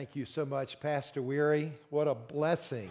Thank 0.00 0.16
you 0.16 0.24
so 0.34 0.46
much, 0.46 0.80
Pastor 0.80 1.20
Weary. 1.20 1.74
What 1.90 2.08
a 2.08 2.14
blessing, 2.14 2.88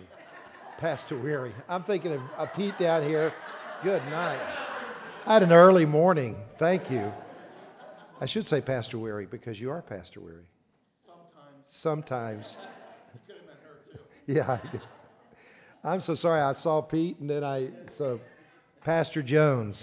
Pastor 0.77 1.19
Weary. 1.19 1.55
I'm 1.67 1.83
thinking 1.83 2.13
of, 2.13 2.21
of 2.37 2.49
Pete 2.55 2.77
down 2.77 3.01
here. 3.01 3.33
Good 3.81 4.03
night. 4.03 4.39
I 5.25 5.33
had 5.33 5.41
an 5.41 5.51
early 5.51 5.85
morning. 5.85 6.35
Thank 6.59 6.91
you. 6.91 7.11
I 8.21 8.27
should 8.27 8.47
say 8.47 8.61
Pastor 8.61 8.99
Weary 8.99 9.25
because 9.25 9.59
you 9.59 9.71
are 9.71 9.81
Pastor 9.81 10.21
Weary. 10.21 10.43
Sometimes. 11.81 12.45
Sometimes. 12.45 12.45
yeah. 14.27 14.59
I'm 15.83 16.03
so 16.03 16.13
sorry. 16.13 16.41
I 16.41 16.61
saw 16.61 16.79
Pete 16.83 17.17
and 17.17 17.27
then 17.27 17.43
I 17.43 17.69
so 17.97 18.19
Pastor 18.85 19.23
Jones. 19.23 19.81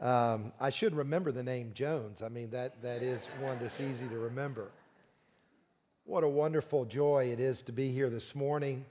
Um, 0.00 0.54
I 0.58 0.70
should 0.70 0.94
remember 0.94 1.32
the 1.32 1.42
name 1.42 1.72
Jones. 1.74 2.20
I 2.24 2.30
mean 2.30 2.50
that 2.52 2.80
that 2.82 3.02
is 3.02 3.20
one 3.42 3.58
that's 3.60 3.78
easy 3.78 4.08
to 4.08 4.16
remember. 4.16 4.70
What 6.04 6.24
a 6.24 6.28
wonderful 6.28 6.84
joy 6.84 7.30
it 7.32 7.38
is 7.38 7.62
to 7.66 7.72
be 7.72 7.92
here 7.92 8.10
this 8.10 8.34
morning 8.34 8.84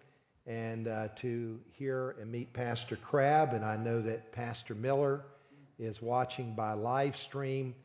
and 0.47 0.87
uh, 0.87 1.09
to 1.21 1.59
hear 1.73 2.15
and 2.21 2.31
meet 2.31 2.53
Pastor 2.53 2.95
Crabb. 2.95 3.53
And 3.53 3.65
I 3.65 3.75
know 3.75 4.01
that 4.01 4.31
Pastor 4.31 4.75
Miller 4.75 5.21
is 5.77 6.01
watching 6.01 6.55
by 6.55 6.71
live 6.71 7.13
stream. 7.27 7.75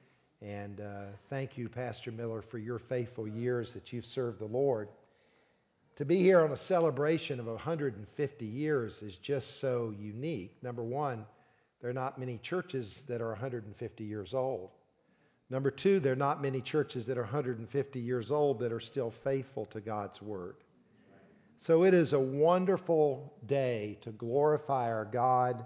And 0.41 0.81
uh, 0.81 1.07
thank 1.29 1.59
you, 1.59 1.69
Pastor 1.69 2.13
Miller, 2.13 2.45
for 2.53 2.59
your 2.59 2.79
faithful 2.89 3.27
years 3.27 3.69
that 3.75 3.93
you've 3.93 4.05
served 4.15 4.39
the 4.39 4.47
Lord. 4.47 4.89
To 5.97 6.05
be 6.05 6.23
here 6.23 6.43
on 6.43 6.53
a 6.53 6.67
celebration 6.69 7.41
of 7.41 7.47
150 7.47 8.47
years 8.47 8.93
is 9.03 9.17
just 9.25 9.61
so 9.61 9.93
unique. 9.99 10.55
Number 10.63 10.85
one, 10.85 11.27
there 11.81 11.91
are 11.91 11.95
not 11.95 12.21
many 12.21 12.39
churches 12.49 12.87
that 13.09 13.21
are 13.21 13.31
150 13.31 14.05
years 14.05 14.35
old. 14.35 14.71
Number 15.49 15.71
two, 15.71 16.01
there 16.01 16.13
are 16.13 16.17
not 16.17 16.43
many 16.43 16.61
churches 16.61 17.07
that 17.07 17.17
are 17.17 17.23
150 17.23 18.01
years 18.01 18.31
old 18.31 18.59
that 18.61 18.73
are 18.73 18.81
still 18.81 19.15
faithful 19.23 19.67
to 19.67 19.81
God's 19.81 20.21
Word. 20.21 20.57
So 21.67 21.85
it 21.85 21.95
is 21.95 22.13
a 22.13 22.21
wonderful 22.21 23.33
day 23.47 23.99
to 24.03 24.11
glorify 24.11 24.87
our 24.93 25.05
God 25.05 25.65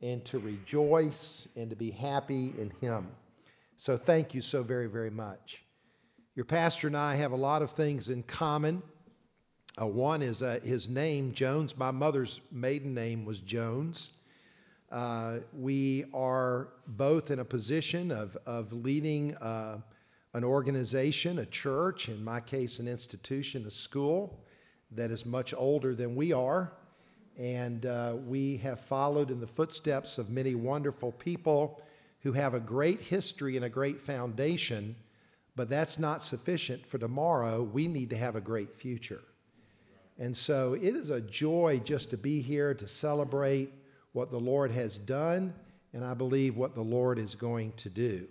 and 0.00 0.24
to 0.26 0.38
rejoice 0.38 1.48
and 1.56 1.70
to 1.70 1.76
be 1.76 1.90
happy 1.90 2.54
in 2.58 2.72
Him. 2.80 3.08
So 3.78 3.98
thank 4.06 4.34
you 4.34 4.42
so 4.42 4.62
very, 4.62 4.86
very 4.86 5.10
much. 5.10 5.58
Your 6.34 6.44
pastor 6.44 6.86
and 6.86 6.96
I 6.96 7.16
have 7.16 7.32
a 7.32 7.36
lot 7.36 7.62
of 7.62 7.72
things 7.72 8.08
in 8.08 8.22
common. 8.22 8.82
Uh, 9.80 9.86
one 9.86 10.22
is 10.22 10.42
uh, 10.42 10.58
his 10.62 10.88
name, 10.88 11.34
Jones. 11.34 11.72
My 11.76 11.90
mother's 11.90 12.40
maiden 12.52 12.94
name 12.94 13.24
was 13.24 13.38
Jones. 13.40 14.10
Uh, 14.90 15.40
we 15.52 16.06
are 16.14 16.68
both 16.86 17.30
in 17.30 17.40
a 17.40 17.44
position 17.44 18.10
of, 18.10 18.36
of 18.46 18.72
leading 18.72 19.34
uh, 19.36 19.76
an 20.32 20.44
organization, 20.44 21.40
a 21.40 21.46
church, 21.46 22.08
in 22.08 22.24
my 22.24 22.40
case, 22.40 22.78
an 22.78 22.88
institution, 22.88 23.66
a 23.66 23.70
school 23.70 24.38
that 24.92 25.10
is 25.10 25.26
much 25.26 25.52
older 25.54 25.94
than 25.94 26.16
we 26.16 26.32
are. 26.32 26.72
And 27.38 27.84
uh, 27.84 28.14
we 28.26 28.56
have 28.58 28.80
followed 28.88 29.30
in 29.30 29.40
the 29.40 29.46
footsteps 29.48 30.16
of 30.16 30.30
many 30.30 30.54
wonderful 30.54 31.12
people 31.12 31.82
who 32.20 32.32
have 32.32 32.54
a 32.54 32.60
great 32.60 33.02
history 33.02 33.56
and 33.56 33.66
a 33.66 33.70
great 33.70 34.06
foundation, 34.06 34.96
but 35.54 35.68
that's 35.68 35.98
not 35.98 36.22
sufficient 36.22 36.82
for 36.90 36.96
tomorrow. 36.96 37.62
We 37.62 37.88
need 37.88 38.10
to 38.10 38.16
have 38.16 38.36
a 38.36 38.40
great 38.40 38.70
future. 38.80 39.20
And 40.18 40.34
so 40.34 40.72
it 40.72 40.96
is 40.96 41.10
a 41.10 41.20
joy 41.20 41.82
just 41.84 42.10
to 42.10 42.16
be 42.16 42.40
here 42.40 42.72
to 42.72 42.88
celebrate 42.88 43.70
what 44.18 44.32
the 44.32 44.36
Lord 44.36 44.72
has 44.72 44.98
done, 44.98 45.54
and 45.92 46.04
I 46.04 46.12
believe 46.12 46.56
what 46.56 46.74
the 46.74 46.82
Lord 46.82 47.20
is 47.20 47.36
going 47.36 47.72
to 47.76 47.88
do. 47.88 48.26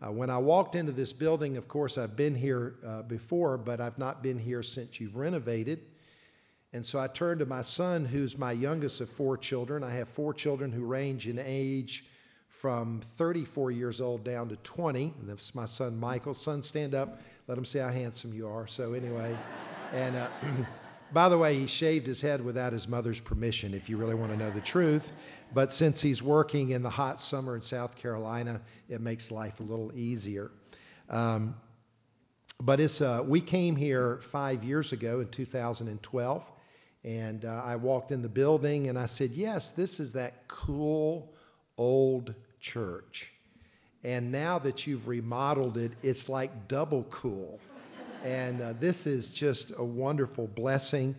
Uh, 0.00 0.12
when 0.12 0.30
I 0.30 0.38
walked 0.38 0.76
into 0.76 0.92
this 0.92 1.12
building, 1.12 1.56
of 1.56 1.66
course, 1.66 1.98
I've 1.98 2.14
been 2.14 2.36
here 2.36 2.76
uh, 2.86 3.02
before, 3.02 3.58
but 3.58 3.80
I've 3.80 3.98
not 3.98 4.22
been 4.22 4.38
here 4.38 4.62
since 4.62 5.00
you've 5.00 5.16
renovated. 5.16 5.80
And 6.72 6.86
so 6.86 7.00
I 7.00 7.08
turned 7.08 7.40
to 7.40 7.46
my 7.46 7.62
son, 7.62 8.04
who's 8.04 8.38
my 8.38 8.52
youngest 8.52 9.00
of 9.00 9.08
four 9.16 9.36
children. 9.36 9.82
I 9.82 9.92
have 9.94 10.06
four 10.14 10.34
children 10.34 10.70
who 10.70 10.84
range 10.84 11.26
in 11.26 11.40
age 11.40 12.04
from 12.62 13.02
34 13.18 13.72
years 13.72 14.00
old 14.00 14.22
down 14.22 14.48
to 14.50 14.56
20. 14.62 15.14
And 15.18 15.28
that's 15.28 15.52
my 15.52 15.66
son, 15.66 15.98
Michael. 15.98 16.34
Son, 16.34 16.62
stand 16.62 16.94
up. 16.94 17.18
Let 17.48 17.58
him 17.58 17.64
see 17.64 17.80
how 17.80 17.90
handsome 17.90 18.32
you 18.34 18.46
are. 18.46 18.68
So, 18.68 18.92
anyway, 18.92 19.36
and. 19.92 20.14
Uh, 20.14 20.28
By 21.14 21.28
the 21.28 21.38
way, 21.38 21.56
he 21.56 21.68
shaved 21.68 22.08
his 22.08 22.20
head 22.20 22.44
without 22.44 22.72
his 22.72 22.88
mother's 22.88 23.20
permission, 23.20 23.72
if 23.72 23.88
you 23.88 23.96
really 23.96 24.16
want 24.16 24.32
to 24.32 24.36
know 24.36 24.50
the 24.50 24.60
truth. 24.60 25.04
But 25.54 25.72
since 25.72 26.02
he's 26.02 26.20
working 26.20 26.70
in 26.70 26.82
the 26.82 26.90
hot 26.90 27.20
summer 27.20 27.54
in 27.54 27.62
South 27.62 27.94
Carolina, 27.94 28.60
it 28.88 29.00
makes 29.00 29.30
life 29.30 29.54
a 29.60 29.62
little 29.62 29.92
easier. 29.94 30.50
Um, 31.08 31.54
but 32.60 32.80
it's, 32.80 33.00
uh, 33.00 33.22
we 33.24 33.40
came 33.40 33.76
here 33.76 34.22
five 34.32 34.64
years 34.64 34.90
ago 34.90 35.20
in 35.20 35.28
2012, 35.28 36.42
and 37.04 37.44
uh, 37.44 37.62
I 37.64 37.76
walked 37.76 38.10
in 38.10 38.20
the 38.20 38.28
building 38.28 38.88
and 38.88 38.98
I 38.98 39.06
said, 39.06 39.30
Yes, 39.34 39.70
this 39.76 40.00
is 40.00 40.10
that 40.14 40.48
cool 40.48 41.32
old 41.78 42.34
church. 42.60 43.26
And 44.02 44.32
now 44.32 44.58
that 44.58 44.84
you've 44.84 45.06
remodeled 45.06 45.76
it, 45.76 45.92
it's 46.02 46.28
like 46.28 46.66
double 46.66 47.04
cool. 47.04 47.60
And 48.24 48.62
uh, 48.62 48.72
this 48.80 48.96
is 49.04 49.28
just 49.28 49.70
a 49.76 49.84
wonderful 49.84 50.46
blessing. 50.46 51.14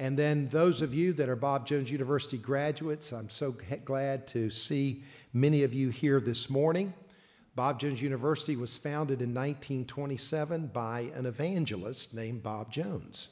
And 0.00 0.18
then 0.18 0.48
those 0.52 0.82
of 0.82 0.92
you 0.92 1.12
that 1.12 1.28
are 1.28 1.36
Bob 1.36 1.64
Jones 1.64 1.88
University 1.88 2.38
graduates, 2.38 3.12
I'm 3.12 3.30
so 3.30 3.54
glad 3.84 4.26
to 4.28 4.50
see 4.50 5.04
many 5.32 5.62
of 5.62 5.72
you 5.72 5.90
here 5.90 6.18
this 6.18 6.50
morning. 6.50 6.92
Bob 7.54 7.78
Jones 7.78 8.02
University 8.02 8.56
was 8.56 8.76
founded 8.78 9.22
in 9.22 9.32
1927 9.32 10.72
by 10.74 11.12
an 11.14 11.26
evangelist 11.26 12.12
named 12.12 12.42
Bob 12.42 12.72
Jones. 12.72 13.28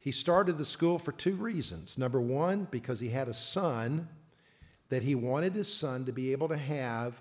He 0.00 0.10
started 0.10 0.58
the 0.58 0.64
school 0.64 0.98
for 0.98 1.12
two 1.12 1.36
reasons. 1.36 1.94
Number 1.96 2.20
one, 2.20 2.66
because 2.72 2.98
he 2.98 3.10
had 3.10 3.28
a 3.28 3.34
son 3.34 4.08
that 4.88 5.04
he 5.04 5.14
wanted 5.14 5.54
his 5.54 5.72
son 5.72 6.04
to 6.06 6.12
be 6.12 6.32
able 6.32 6.48
to 6.48 6.58
have 6.58 7.14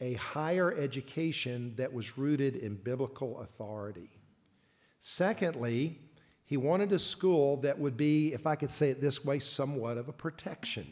a 0.00 0.14
higher 0.14 0.72
education 0.72 1.74
that 1.76 1.92
was 1.92 2.16
rooted 2.16 2.56
in 2.56 2.76
biblical 2.76 3.40
authority. 3.40 4.08
Secondly, 5.04 5.98
he 6.46 6.56
wanted 6.56 6.90
a 6.92 6.98
school 6.98 7.58
that 7.58 7.78
would 7.78 7.96
be, 7.96 8.32
if 8.32 8.46
I 8.46 8.56
could 8.56 8.70
say 8.72 8.88
it 8.88 9.02
this 9.02 9.22
way, 9.24 9.38
somewhat 9.38 9.98
of 9.98 10.08
a 10.08 10.12
protection 10.12 10.90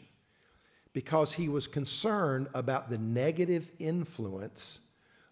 because 0.93 1.33
he 1.33 1.49
was 1.49 1.65
concerned 1.65 2.47
about 2.53 2.89
the 2.91 2.97
negative 2.99 3.67
influence 3.79 4.79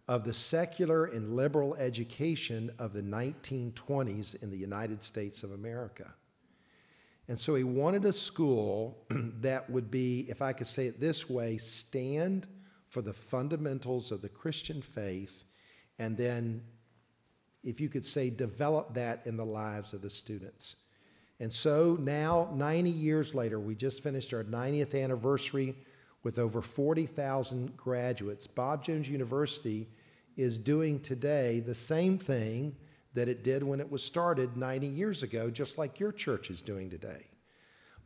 of 0.07 0.23
the 0.23 0.33
secular 0.33 1.05
and 1.05 1.35
liberal 1.35 1.75
education 1.75 2.71
of 2.79 2.93
the 2.93 3.01
1920s 3.01 4.41
in 4.41 4.49
the 4.49 4.57
United 4.57 5.03
States 5.03 5.43
of 5.43 5.51
America. 5.51 6.11
And 7.27 7.39
so 7.39 7.53
he 7.53 7.63
wanted 7.63 8.03
a 8.05 8.13
school 8.13 8.97
that 9.41 9.69
would 9.69 9.91
be, 9.91 10.25
if 10.27 10.41
I 10.41 10.53
could 10.53 10.67
say 10.67 10.87
it 10.87 10.99
this 10.99 11.29
way, 11.29 11.59
stand 11.59 12.47
for 12.89 13.03
the 13.03 13.13
fundamentals 13.29 14.11
of 14.11 14.23
the 14.23 14.29
Christian 14.29 14.83
faith 14.95 15.31
and 15.99 16.17
then 16.17 16.63
if 17.63 17.79
you 17.79 17.89
could 17.89 18.05
say, 18.05 18.29
develop 18.29 18.93
that 18.95 19.21
in 19.25 19.37
the 19.37 19.45
lives 19.45 19.93
of 19.93 20.01
the 20.01 20.09
students. 20.09 20.75
And 21.39 21.53
so 21.53 21.97
now, 21.99 22.49
90 22.53 22.89
years 22.89 23.33
later, 23.33 23.59
we 23.59 23.75
just 23.75 24.03
finished 24.03 24.33
our 24.33 24.43
90th 24.43 24.93
anniversary 24.93 25.75
with 26.23 26.37
over 26.37 26.61
40,000 26.75 27.75
graduates. 27.77 28.47
Bob 28.47 28.83
Jones 28.83 29.07
University 29.07 29.87
is 30.37 30.57
doing 30.59 30.99
today 30.99 31.59
the 31.65 31.75
same 31.87 32.19
thing 32.19 32.75
that 33.15 33.27
it 33.27 33.43
did 33.43 33.63
when 33.63 33.79
it 33.79 33.91
was 33.91 34.03
started 34.03 34.55
90 34.55 34.87
years 34.87 35.23
ago, 35.23 35.49
just 35.49 35.77
like 35.77 35.99
your 35.99 36.11
church 36.11 36.49
is 36.49 36.61
doing 36.61 36.89
today. 36.89 37.25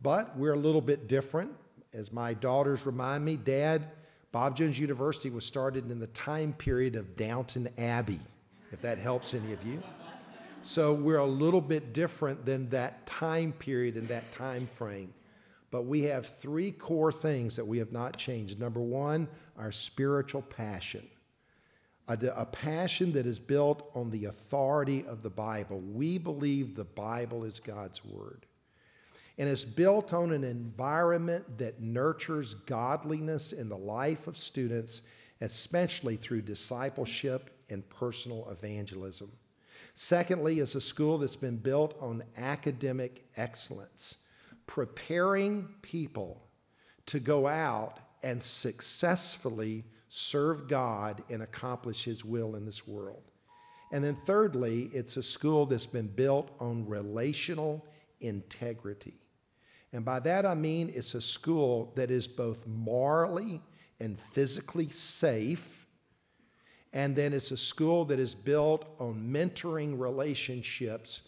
But 0.01 0.37
we're 0.37 0.53
a 0.53 0.59
little 0.59 0.81
bit 0.81 1.07
different. 1.07 1.51
As 1.93 2.11
my 2.11 2.33
daughters 2.33 2.85
remind 2.85 3.23
me, 3.23 3.37
Dad, 3.37 3.85
Bob 4.31 4.57
Jones 4.57 4.77
University 4.77 5.29
was 5.29 5.45
started 5.45 5.89
in 5.91 5.99
the 5.99 6.07
time 6.07 6.53
period 6.53 6.95
of 6.95 7.16
Downton 7.16 7.69
Abbey 7.77 8.22
if 8.71 8.81
that 8.81 8.97
helps 8.97 9.33
any 9.33 9.53
of 9.53 9.63
you. 9.63 9.81
So 10.63 10.93
we're 10.93 11.17
a 11.17 11.25
little 11.25 11.61
bit 11.61 11.93
different 11.93 12.45
than 12.45 12.69
that 12.72 13.05
time 13.05 13.53
period 13.53 13.95
and 13.95 14.07
that 14.07 14.23
time 14.37 14.67
frame. 14.78 15.13
But 15.72 15.85
we 15.85 16.03
have 16.03 16.25
three 16.41 16.72
core 16.72 17.11
things 17.11 17.55
that 17.55 17.67
we 17.67 17.78
have 17.79 17.91
not 17.91 18.17
changed. 18.17 18.59
Number 18.59 18.79
one, 18.79 19.28
our 19.57 19.72
spiritual 19.72 20.41
passion. 20.41 21.05
A, 22.07 22.13
a, 22.13 22.45
passion 22.45 23.13
that 23.13 23.25
is 23.25 23.40
built 23.40 23.90
on 23.95 24.11
the 24.11 24.25
authority 24.25 25.05
of 25.07 25.23
the 25.23 25.29
Bible. 25.29 25.81
We 25.81 26.19
believe 26.19 26.75
the 26.75 26.84
Bible 26.84 27.45
is 27.45 27.59
God's 27.66 27.99
Word. 28.05 28.45
And 29.37 29.49
it's 29.49 29.63
built 29.63 30.13
on 30.13 30.31
an 30.31 30.43
environment 30.43 31.57
that 31.57 31.81
nurtures 31.81 32.55
godliness 32.67 33.53
in 33.53 33.69
the 33.69 33.78
life 33.78 34.28
of 34.28 34.37
students, 34.37 35.01
especially 35.41 36.17
through 36.17 36.43
discipleship 36.43 37.49
and 37.70 37.88
personal 37.90 38.50
evangelism. 38.50 39.32
Secondly, 39.96 40.59
is 40.59 40.76
a 40.76 40.82
school 40.82 41.20
that's 41.20 41.35
been 41.35 41.58
built 41.58 41.96
on 42.02 42.23
academic 42.38 43.23
excellence, 43.38 44.16
preparing 44.67 45.67
people 45.82 46.41
to 47.08 47.20
go 47.20 47.47
out 47.47 48.00
and 48.23 48.44
successfully 48.44 49.85
serve 50.09 50.67
God 50.67 51.23
and 51.29 51.41
accomplish 51.41 52.03
His 52.03 52.23
will 52.26 52.56
in 52.56 52.66
this 52.66 52.82
world. 52.88 53.23
And 53.91 54.03
then, 54.03 54.17
thirdly, 54.26 54.90
it's 54.94 55.16
a 55.16 55.23
school 55.23 55.66
that's 55.66 55.85
been 55.85 56.08
built 56.08 56.50
on 56.59 56.88
relational 56.88 57.85
integrity. 58.20 59.16
And 59.96 60.03
by 60.03 60.20
that 60.20 60.46
I 60.46 60.56
mean 60.56 60.91
it's 60.94 61.14
a 61.14 61.22
school 61.22 61.94
that 61.96 62.12
is 62.12 62.28
both 62.28 62.58
morally 62.67 63.62
and 64.00 64.17
physically 64.34 64.90
safe. 65.20 65.62
And 66.95 67.13
then 67.13 67.33
it's 67.33 67.51
a 67.51 67.57
school 67.57 68.05
that 68.05 68.19
is 68.19 68.33
built 68.33 68.85
on 68.99 69.15
mentoring 69.29 69.99
relationships 69.99 71.19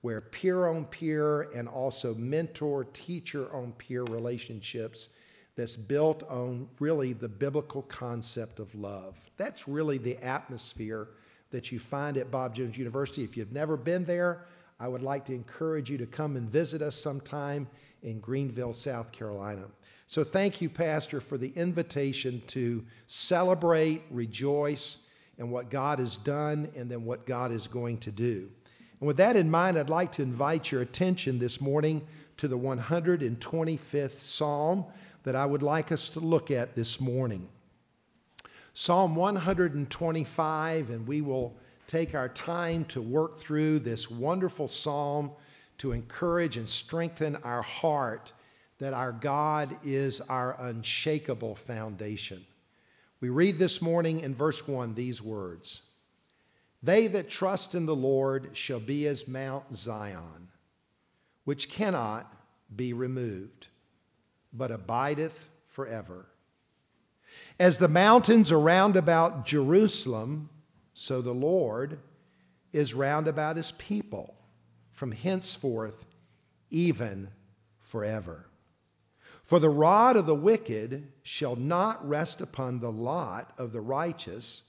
where 0.00 0.20
peer 0.20 0.68
on 0.68 0.84
peer 0.84 1.50
and 1.50 1.68
also 1.68 2.14
mentor 2.14 2.84
teacher 2.84 3.52
on 3.52 3.72
peer 3.72 4.04
relationships 4.04 5.08
that's 5.56 5.74
built 5.74 6.22
on 6.30 6.68
really 6.78 7.12
the 7.12 7.28
biblical 7.28 7.82
concept 7.82 8.60
of 8.60 8.72
love. 8.72 9.16
That's 9.36 9.66
really 9.66 9.98
the 9.98 10.16
atmosphere 10.24 11.08
that 11.50 11.72
you 11.72 11.80
find 11.90 12.16
at 12.18 12.30
Bob 12.30 12.54
Jones 12.54 12.76
University. 12.76 13.24
If 13.24 13.36
you've 13.36 13.50
never 13.50 13.76
been 13.76 14.04
there, 14.04 14.46
I 14.78 14.86
would 14.86 15.02
like 15.02 15.26
to 15.26 15.34
encourage 15.34 15.90
you 15.90 15.98
to 15.98 16.06
come 16.06 16.36
and 16.36 16.48
visit 16.48 16.82
us 16.82 16.94
sometime 16.94 17.66
in 18.04 18.20
Greenville, 18.20 18.74
South 18.74 19.10
Carolina. 19.10 19.64
So 20.06 20.22
thank 20.22 20.60
you, 20.60 20.70
Pastor, 20.70 21.20
for 21.20 21.36
the 21.36 21.52
invitation 21.56 22.42
to 22.48 22.84
celebrate, 23.08 24.02
rejoice 24.12 24.98
in 25.38 25.50
what 25.50 25.70
God 25.70 25.98
has 25.98 26.16
done 26.16 26.68
and 26.76 26.90
then 26.90 27.04
what 27.04 27.26
God 27.26 27.52
is 27.52 27.66
going 27.66 27.98
to 27.98 28.10
do. 28.10 28.48
And 29.00 29.06
with 29.06 29.18
that 29.18 29.36
in 29.36 29.50
mind, 29.50 29.78
I'd 29.78 29.90
like 29.90 30.12
to 30.14 30.22
invite 30.22 30.70
your 30.70 30.82
attention 30.82 31.38
this 31.38 31.60
morning 31.60 32.02
to 32.38 32.48
the 32.48 32.58
125th 32.58 34.20
Psalm 34.20 34.84
that 35.24 35.36
I 35.36 35.44
would 35.44 35.62
like 35.62 35.92
us 35.92 36.08
to 36.10 36.20
look 36.20 36.50
at 36.50 36.74
this 36.74 37.00
morning. 37.00 37.48
Psalm 38.74 39.16
125, 39.16 40.90
and 40.90 41.06
we 41.06 41.20
will 41.20 41.54
take 41.88 42.14
our 42.14 42.28
time 42.28 42.84
to 42.86 43.00
work 43.00 43.40
through 43.40 43.80
this 43.80 44.10
wonderful 44.10 44.68
psalm 44.68 45.30
to 45.78 45.92
encourage 45.92 46.56
and 46.56 46.68
strengthen 46.68 47.36
our 47.36 47.62
heart 47.62 48.32
that 48.78 48.92
our 48.92 49.12
God 49.12 49.76
is 49.84 50.20
our 50.28 50.60
unshakable 50.60 51.58
foundation. 51.66 52.44
We 53.20 53.30
read 53.30 53.58
this 53.58 53.80
morning 53.80 54.20
in 54.20 54.34
verse 54.34 54.60
1 54.66 54.94
these 54.94 55.22
words 55.22 55.80
They 56.82 57.08
that 57.08 57.30
trust 57.30 57.74
in 57.74 57.86
the 57.86 57.96
Lord 57.96 58.50
shall 58.54 58.80
be 58.80 59.06
as 59.06 59.26
Mount 59.26 59.64
Zion, 59.76 60.48
which 61.44 61.70
cannot 61.70 62.30
be 62.74 62.92
removed 62.92 63.66
but 64.52 64.70
abideth 64.70 65.32
forever. 65.74 66.26
As 67.58 67.78
the 67.78 67.88
mountains 67.88 68.50
are 68.50 68.60
round 68.60 68.96
about 68.96 69.46
Jerusalem, 69.46 70.50
so 70.94 71.22
the 71.22 71.32
Lord 71.32 71.98
is 72.72 72.92
round 72.92 73.28
about 73.28 73.56
his 73.56 73.72
people 73.78 74.34
from 74.92 75.12
henceforth, 75.12 75.96
even 76.70 77.28
forever. 77.90 78.46
For 79.46 79.60
the 79.60 79.70
rod 79.70 80.16
of 80.16 80.26
the 80.26 80.34
wicked 80.34 81.12
shall 81.22 81.54
not 81.54 82.06
rest 82.08 82.40
upon 82.40 82.80
the 82.80 82.90
lot 82.90 83.54
of 83.58 83.72
the 83.72 83.80
righteous, 83.80 84.62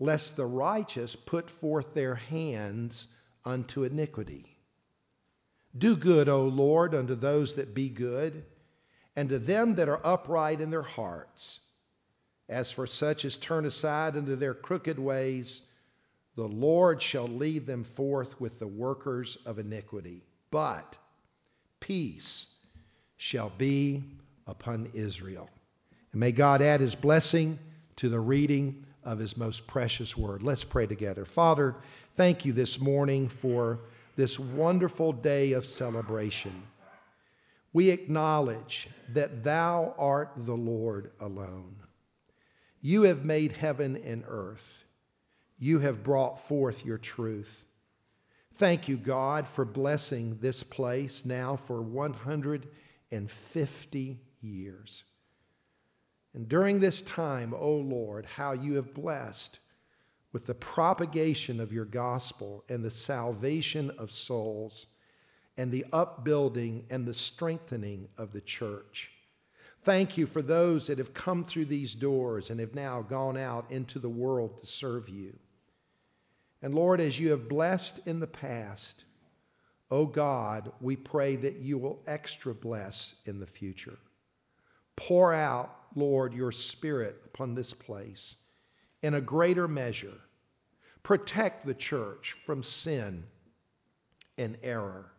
lest 0.00 0.34
the 0.36 0.46
righteous 0.46 1.14
put 1.26 1.48
forth 1.60 1.94
their 1.94 2.16
hands 2.16 3.06
unto 3.44 3.84
iniquity. 3.84 4.58
Do 5.78 5.96
good, 5.96 6.28
O 6.28 6.44
Lord, 6.44 6.94
unto 6.94 7.14
those 7.14 7.54
that 7.54 7.74
be 7.74 7.88
good 7.88 8.44
and 9.14 9.28
to 9.28 9.38
them 9.38 9.76
that 9.76 9.88
are 9.88 10.04
upright 10.04 10.60
in 10.60 10.70
their 10.70 10.82
hearts. 10.82 11.60
As 12.48 12.70
for 12.70 12.86
such 12.86 13.24
as 13.24 13.36
turn 13.36 13.64
aside 13.64 14.16
unto 14.16 14.36
their 14.36 14.54
crooked 14.54 14.98
ways, 14.98 15.62
the 16.34 16.46
Lord 16.46 17.02
shall 17.02 17.28
lead 17.28 17.66
them 17.66 17.84
forth 17.96 18.40
with 18.40 18.58
the 18.58 18.66
workers 18.66 19.38
of 19.46 19.58
iniquity. 19.58 20.22
But 20.50 20.96
peace 21.80 22.46
shall 23.16 23.50
be 23.56 24.04
upon 24.46 24.90
Israel. 24.94 25.48
And 26.12 26.20
may 26.20 26.32
God 26.32 26.62
add 26.62 26.80
his 26.80 26.94
blessing 26.94 27.58
to 27.96 28.08
the 28.08 28.20
reading 28.20 28.84
of 29.04 29.18
his 29.18 29.36
most 29.36 29.66
precious 29.66 30.16
word. 30.16 30.42
Let's 30.42 30.64
pray 30.64 30.86
together. 30.86 31.26
Father, 31.34 31.74
thank 32.16 32.44
you 32.44 32.52
this 32.52 32.78
morning 32.78 33.30
for 33.40 33.78
this 34.16 34.38
wonderful 34.38 35.12
day 35.12 35.52
of 35.52 35.66
celebration 35.66 36.62
we 37.76 37.90
acknowledge 37.90 38.88
that 39.12 39.44
thou 39.44 39.94
art 39.98 40.32
the 40.46 40.54
Lord 40.54 41.10
alone. 41.20 41.76
You 42.80 43.02
have 43.02 43.22
made 43.22 43.52
heaven 43.52 43.96
and 44.02 44.24
earth. 44.26 44.64
You 45.58 45.80
have 45.80 46.02
brought 46.02 46.48
forth 46.48 46.82
your 46.86 46.96
truth. 46.96 47.50
Thank 48.58 48.88
you, 48.88 48.96
God, 48.96 49.46
for 49.54 49.66
blessing 49.66 50.38
this 50.40 50.62
place 50.62 51.20
now 51.26 51.60
for 51.66 51.82
150 53.10 54.18
years. 54.40 55.02
And 56.34 56.48
during 56.48 56.80
this 56.80 57.00
time, 57.02 57.54
O 57.54 57.58
oh 57.58 57.76
Lord, 57.76 58.26
how 58.26 58.52
you 58.52 58.74
have 58.74 58.94
blessed 58.94 59.58
with 60.32 60.46
the 60.46 60.54
propagation 60.54 61.60
of 61.60 61.72
your 61.72 61.86
gospel 61.86 62.62
and 62.68 62.84
the 62.84 62.90
salvation 62.90 63.90
of 63.98 64.10
souls 64.10 64.86
and 65.56 65.72
the 65.72 65.86
upbuilding 65.92 66.84
and 66.90 67.06
the 67.06 67.14
strengthening 67.14 68.08
of 68.18 68.32
the 68.32 68.42
church. 68.42 69.08
Thank 69.86 70.18
you 70.18 70.26
for 70.26 70.42
those 70.42 70.88
that 70.88 70.98
have 70.98 71.14
come 71.14 71.44
through 71.44 71.66
these 71.66 71.94
doors 71.94 72.50
and 72.50 72.60
have 72.60 72.74
now 72.74 73.02
gone 73.02 73.38
out 73.38 73.70
into 73.70 73.98
the 73.98 74.08
world 74.10 74.60
to 74.60 74.66
serve 74.66 75.08
you. 75.08 75.32
And 76.60 76.74
Lord, 76.74 77.00
as 77.00 77.18
you 77.18 77.30
have 77.30 77.48
blessed 77.48 78.00
in 78.04 78.20
the 78.20 78.26
past, 78.26 79.04
oh 79.90 80.06
God, 80.06 80.72
we 80.80 80.96
pray 80.96 81.36
that 81.36 81.56
you 81.56 81.78
will 81.78 82.02
extra 82.06 82.54
bless 82.54 83.14
in 83.24 83.38
the 83.38 83.46
future. 83.46 83.98
Pour 84.96 85.32
out, 85.32 85.70
Lord, 85.94 86.32
your 86.32 86.52
Spirit 86.52 87.16
upon 87.26 87.54
this 87.54 87.72
place 87.72 88.34
in 89.02 89.14
a 89.14 89.20
greater 89.20 89.68
measure. 89.68 90.14
Protect 91.02 91.66
the 91.66 91.74
church 91.74 92.34
from 92.44 92.62
sin 92.62 93.24
and 94.38 94.56
error. 94.62 95.12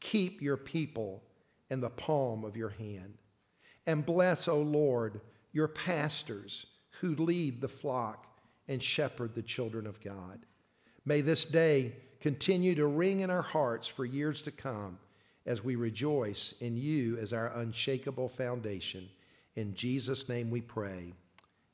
Keep 0.00 0.40
your 0.40 0.56
people 0.56 1.22
in 1.70 1.80
the 1.80 1.90
palm 1.90 2.44
of 2.44 2.56
your 2.56 2.68
hand. 2.68 3.14
And 3.86 4.06
bless, 4.06 4.48
O 4.48 4.58
Lord, 4.58 5.20
your 5.52 5.68
pastors 5.68 6.66
who 7.00 7.16
lead 7.16 7.60
the 7.60 7.68
flock 7.68 8.26
and 8.68 8.82
shepherd 8.82 9.34
the 9.34 9.42
children 9.42 9.86
of 9.86 10.02
God. 10.02 10.40
May 11.04 11.20
this 11.20 11.44
day 11.46 11.94
continue 12.20 12.74
to 12.74 12.86
ring 12.86 13.20
in 13.20 13.30
our 13.30 13.42
hearts 13.42 13.88
for 13.96 14.04
years 14.04 14.40
to 14.42 14.50
come 14.50 14.98
as 15.46 15.62
we 15.62 15.76
rejoice 15.76 16.54
in 16.60 16.76
you 16.76 17.18
as 17.18 17.32
our 17.32 17.48
unshakable 17.58 18.32
foundation. 18.36 19.08
In 19.54 19.74
Jesus' 19.74 20.28
name 20.28 20.50
we 20.50 20.60
pray. 20.60 21.12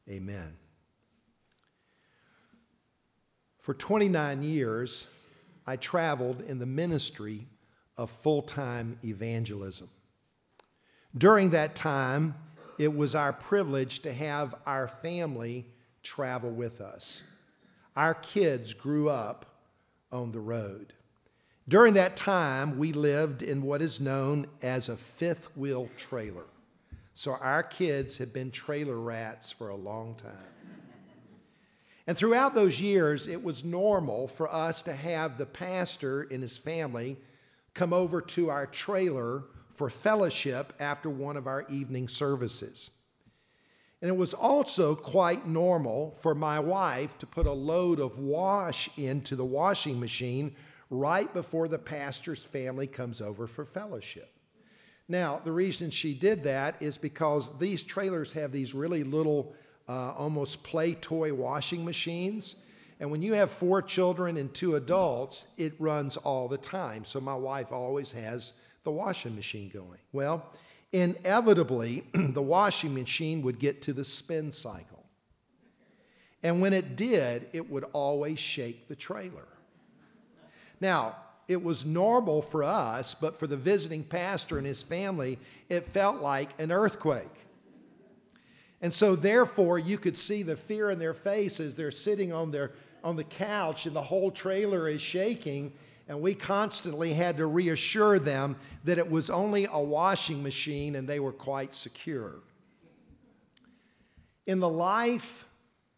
Amen. 0.09 0.53
For 3.63 3.75
29 3.75 4.43
years, 4.43 5.07
I 5.67 5.77
traveled 5.77 6.41
in 6.41 6.59
the 6.59 6.67
ministry 6.67 7.47
of 7.97 8.11
full 8.23 8.43
time 8.43 8.99
evangelism. 9.05 9.89
During 11.17 11.51
that 11.51 11.77
time, 11.77 12.35
it 12.79 12.95
was 12.95 13.15
our 13.15 13.33
privilege 13.33 14.01
to 14.01 14.13
have 14.13 14.55
our 14.67 14.91
family 15.03 15.67
travel 16.03 16.51
with 16.51 16.81
us. 16.81 17.23
Our 17.95 18.15
kids 18.15 18.73
grew 18.75 19.09
up 19.09 19.47
on 20.13 20.33
the 20.33 20.41
road. 20.41 20.93
During 21.69 21.95
that 21.95 22.17
time, 22.17 22.79
we 22.79 22.93
lived 22.93 23.43
in 23.43 23.63
what 23.63 23.83
is 23.83 24.01
known 24.01 24.47
as 24.63 24.89
a 24.89 24.99
fifth 25.19 25.57
wheel 25.57 25.89
trailer. 26.09 26.45
So 27.15 27.33
our 27.33 27.63
kids 27.63 28.17
have 28.19 28.33
been 28.33 28.51
trailer 28.51 28.99
rats 28.99 29.55
for 29.59 29.69
a 29.69 29.77
long 29.77 30.17
time. 30.17 30.73
And 32.07 32.19
throughout 32.19 32.55
those 32.55 32.79
years, 32.79 33.29
it 33.29 33.43
was 33.43 33.63
normal 33.63 34.31
for 34.37 34.53
us 34.53 34.83
to 34.83 34.95
have 34.95 35.39
the 35.39 35.47
pastor 35.47 36.23
and 36.23 36.43
his 36.43 36.59
family 36.59 37.17
come 37.75 37.93
over 37.93 38.21
to 38.21 38.51
our 38.51 38.67
trailer 38.67 39.45
for 39.79 39.91
fellowship 40.03 40.73
after 40.81 41.09
one 41.09 41.37
of 41.37 41.47
our 41.47 41.63
evening 41.69 42.09
services. 42.09 42.91
And 44.03 44.11
it 44.11 44.17
was 44.17 44.35
also 44.35 44.97
quite 44.97 45.47
normal 45.47 46.19
for 46.23 46.35
my 46.35 46.59
wife 46.59 47.11
to 47.21 47.27
put 47.27 47.47
a 47.47 47.53
load 47.53 48.01
of 48.01 48.19
wash 48.19 48.91
into 48.97 49.37
the 49.37 49.45
washing 49.45 50.01
machine 50.01 50.57
right 50.91 51.33
before 51.33 51.69
the 51.69 51.79
pastor's 51.79 52.45
family 52.53 52.89
comes 52.89 53.21
over 53.21 53.47
for 53.47 53.65
fellowship. 53.67 54.29
Now, 55.09 55.41
the 55.45 55.53
reason 55.53 55.93
she 55.93 56.15
did 56.15 56.45
that 56.45 56.83
is 56.83 56.99
because 56.99 57.49
these 57.61 57.83
trailers 57.85 58.33
have 58.33 58.51
these 58.51 58.75
really 58.75 59.05
little, 59.05 59.55
uh, 59.89 60.13
almost 60.13 60.63
play 60.65 60.95
toy 60.95 61.33
washing 61.33 61.85
machines. 61.85 62.57
And 62.99 63.11
when 63.11 63.23
you 63.23 63.35
have 63.35 63.51
four 63.61 63.83
children 63.83 64.37
and 64.37 64.53
two 64.53 64.75
adults, 64.75 65.45
it 65.57 65.75
runs 65.81 66.17
all 66.17 66.49
the 66.49 66.59
time. 66.59 67.05
So 67.05 67.21
my 67.21 67.37
wife 67.37 67.71
always 67.71 68.11
has 68.11 68.53
the 68.85 68.91
washing 68.91 69.37
machine 69.37 69.71
going. 69.73 69.99
Well, 70.13 70.53
inevitably, 70.93 72.05
the 72.15 72.43
washing 72.43 72.95
machine 72.95 73.43
would 73.43 73.59
get 73.59 73.83
to 73.83 73.93
the 73.93 74.05
spin 74.05 74.53
cycle. 74.53 75.05
And 76.43 76.61
when 76.61 76.73
it 76.73 76.97
did, 76.97 77.47
it 77.53 77.71
would 77.71 77.85
always 77.93 78.39
shake 78.39 78.89
the 78.89 78.97
trailer. 78.97 79.47
Now, 80.81 81.17
it 81.49 81.63
was 81.63 81.85
normal 81.85 82.43
for 82.51 82.65
us, 82.65 83.15
but 83.21 83.39
for 83.39 83.47
the 83.47 83.57
visiting 83.57 84.05
pastor 84.05 84.59
and 84.59 84.67
his 84.67 84.83
family, 84.83 85.39
it 85.69 85.93
felt 85.93 86.21
like 86.21 86.51
an 86.59 86.73
earthquake. 86.73 87.31
And 88.81 88.93
so, 88.95 89.15
therefore, 89.15 89.79
you 89.79 89.99
could 89.99 90.19
see 90.19 90.43
the 90.43 90.57
fear 90.69 90.91
in 90.91 90.99
their 90.99 91.15
faces. 91.15 91.75
They're 91.75 91.93
sitting 91.93 92.33
on, 92.33 92.51
their, 92.51 92.73
on 93.05 93.15
the 93.15 93.25
couch, 93.25 93.87
and 93.87 93.95
the 93.95 94.03
whole 94.03 94.33
trailer 94.33 94.89
is 94.89 95.01
shaking. 95.01 95.73
And 96.09 96.21
we 96.21 96.35
constantly 96.35 97.15
had 97.15 97.37
to 97.37 97.47
reassure 97.47 98.19
them 98.19 98.57
that 98.85 98.99
it 98.99 99.11
was 99.11 99.31
only 99.31 99.69
a 99.71 99.81
washing 99.81 100.43
machine 100.43 100.97
and 100.97 101.09
they 101.09 101.21
were 101.21 101.33
quite 101.33 101.75
secure. 101.75 102.35
In 104.47 104.59
the 104.59 104.69
life 104.69 105.23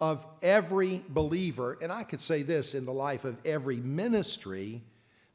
of 0.01 0.25
every 0.43 1.03
believer, 1.09 1.79
and 1.81 1.91
I 1.91 2.05
could 2.05 2.21
say 2.21 2.43
this 2.43 2.75
in 2.75 2.85
the 2.85 2.93
life 2.93 3.25
of 3.25 3.37
every 3.45 3.77
ministry, 3.77 4.83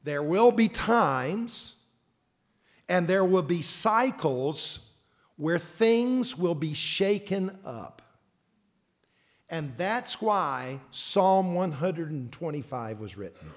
there 0.04 0.24
will 0.24 0.52
be 0.52 0.70
times 0.70 1.74
and 2.88 3.08
there 3.08 3.26
will 3.26 3.44
be 3.44 3.62
cycles 3.62 4.80
where 5.38 5.60
things 5.78 6.38
will 6.38 6.56
be 6.56 6.74
shaken 6.74 7.58
up. 7.66 8.02
And 9.50 9.74
that's 9.78 10.22
why 10.22 10.80
Psalm 10.92 11.56
125 11.56 13.00
was 13.00 13.18
written. 13.18 13.50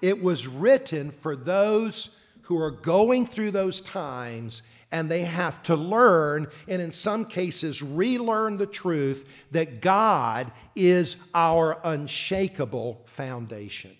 It 0.00 0.22
was 0.22 0.46
written 0.46 1.12
for 1.22 1.36
those 1.36 2.10
who 2.42 2.58
are 2.58 2.70
going 2.70 3.26
through 3.26 3.52
those 3.52 3.80
times 3.82 4.62
and 4.90 5.10
they 5.10 5.24
have 5.24 5.62
to 5.64 5.74
learn, 5.74 6.46
and 6.66 6.80
in 6.80 6.92
some 6.92 7.26
cases, 7.26 7.82
relearn 7.82 8.56
the 8.56 8.66
truth 8.66 9.22
that 9.50 9.82
God 9.82 10.50
is 10.74 11.16
our 11.34 11.78
unshakable 11.84 13.04
foundation. 13.16 13.94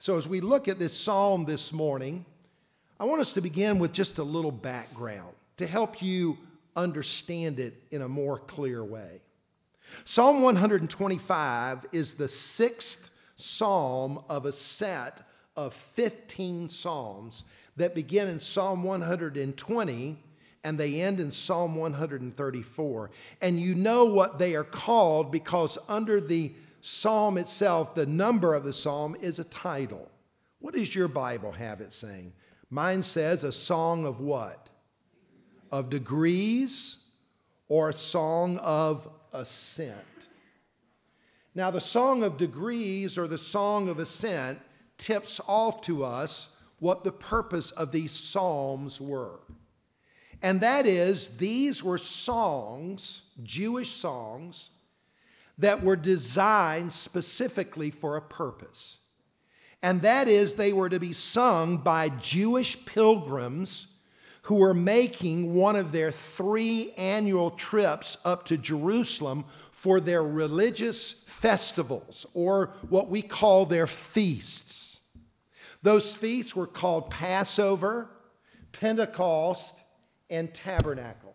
So, 0.00 0.18
as 0.18 0.28
we 0.28 0.40
look 0.40 0.68
at 0.68 0.78
this 0.78 0.92
psalm 1.00 1.46
this 1.46 1.72
morning, 1.72 2.26
I 3.00 3.04
want 3.04 3.22
us 3.22 3.32
to 3.32 3.40
begin 3.40 3.78
with 3.78 3.92
just 3.92 4.18
a 4.18 4.22
little 4.22 4.52
background 4.52 5.34
to 5.56 5.66
help 5.66 6.02
you 6.02 6.36
understand 6.76 7.58
it 7.58 7.74
in 7.90 8.02
a 8.02 8.08
more 8.08 8.38
clear 8.38 8.84
way. 8.84 9.20
Psalm 10.04 10.42
125 10.42 11.86
is 11.92 12.12
the 12.14 12.28
sixth 12.28 12.98
psalm 13.38 14.22
of 14.28 14.44
a 14.44 14.52
set 14.52 15.20
of 15.56 15.74
15 15.96 16.70
psalms 16.70 17.44
that 17.76 17.94
begin 17.94 18.28
in 18.28 18.40
Psalm 18.40 18.82
120 18.82 20.18
and 20.64 20.78
they 20.78 21.00
end 21.00 21.20
in 21.20 21.32
Psalm 21.32 21.76
134. 21.76 23.10
And 23.40 23.60
you 23.60 23.74
know 23.74 24.06
what 24.06 24.38
they 24.38 24.54
are 24.54 24.64
called 24.64 25.32
because 25.32 25.78
under 25.88 26.20
the 26.20 26.52
psalm 26.82 27.38
itself, 27.38 27.94
the 27.94 28.06
number 28.06 28.54
of 28.54 28.64
the 28.64 28.72
psalm 28.72 29.16
is 29.20 29.38
a 29.38 29.44
title. 29.44 30.08
What 30.60 30.74
does 30.74 30.94
your 30.94 31.08
Bible 31.08 31.52
have 31.52 31.80
it 31.80 31.92
saying? 31.92 32.32
Mine 32.70 33.02
says 33.02 33.44
a 33.44 33.52
song 33.52 34.04
of 34.04 34.20
what? 34.20 34.68
Of 35.70 35.90
degrees 35.90 36.96
or 37.68 37.90
a 37.90 37.98
song 37.98 38.58
of 38.58 39.08
ascent. 39.32 39.96
Now, 41.54 41.70
the 41.70 41.80
song 41.80 42.22
of 42.22 42.36
degrees 42.36 43.18
or 43.18 43.26
the 43.26 43.38
song 43.38 43.88
of 43.88 43.98
ascent 43.98 44.58
tips 44.98 45.40
off 45.46 45.82
to 45.82 46.04
us 46.04 46.48
what 46.78 47.04
the 47.04 47.12
purpose 47.12 47.70
of 47.72 47.90
these 47.90 48.12
psalms 48.12 49.00
were. 49.00 49.40
And 50.42 50.60
that 50.60 50.86
is, 50.86 51.28
these 51.38 51.82
were 51.82 51.98
songs, 51.98 53.22
Jewish 53.42 54.00
songs, 54.00 54.70
that 55.58 55.82
were 55.82 55.96
designed 55.96 56.92
specifically 56.92 57.90
for 57.90 58.16
a 58.16 58.22
purpose. 58.22 58.96
And 59.82 60.02
that 60.02 60.28
is, 60.28 60.52
they 60.52 60.72
were 60.72 60.88
to 60.88 61.00
be 61.00 61.12
sung 61.12 61.78
by 61.78 62.08
Jewish 62.08 62.76
pilgrims 62.86 63.86
who 64.42 64.56
were 64.56 64.74
making 64.74 65.54
one 65.54 65.76
of 65.76 65.92
their 65.92 66.12
three 66.36 66.92
annual 66.92 67.50
trips 67.52 68.16
up 68.24 68.46
to 68.46 68.56
Jerusalem 68.56 69.44
for 69.82 70.00
their 70.00 70.22
religious 70.22 71.14
festivals, 71.40 72.26
or 72.34 72.74
what 72.88 73.08
we 73.08 73.22
call 73.22 73.66
their 73.66 73.88
feasts. 74.12 74.98
Those 75.82 76.16
feasts 76.16 76.54
were 76.56 76.66
called 76.66 77.10
Passover, 77.10 78.08
Pentecost, 78.72 79.72
and 80.28 80.52
Tabernacles. 80.54 81.34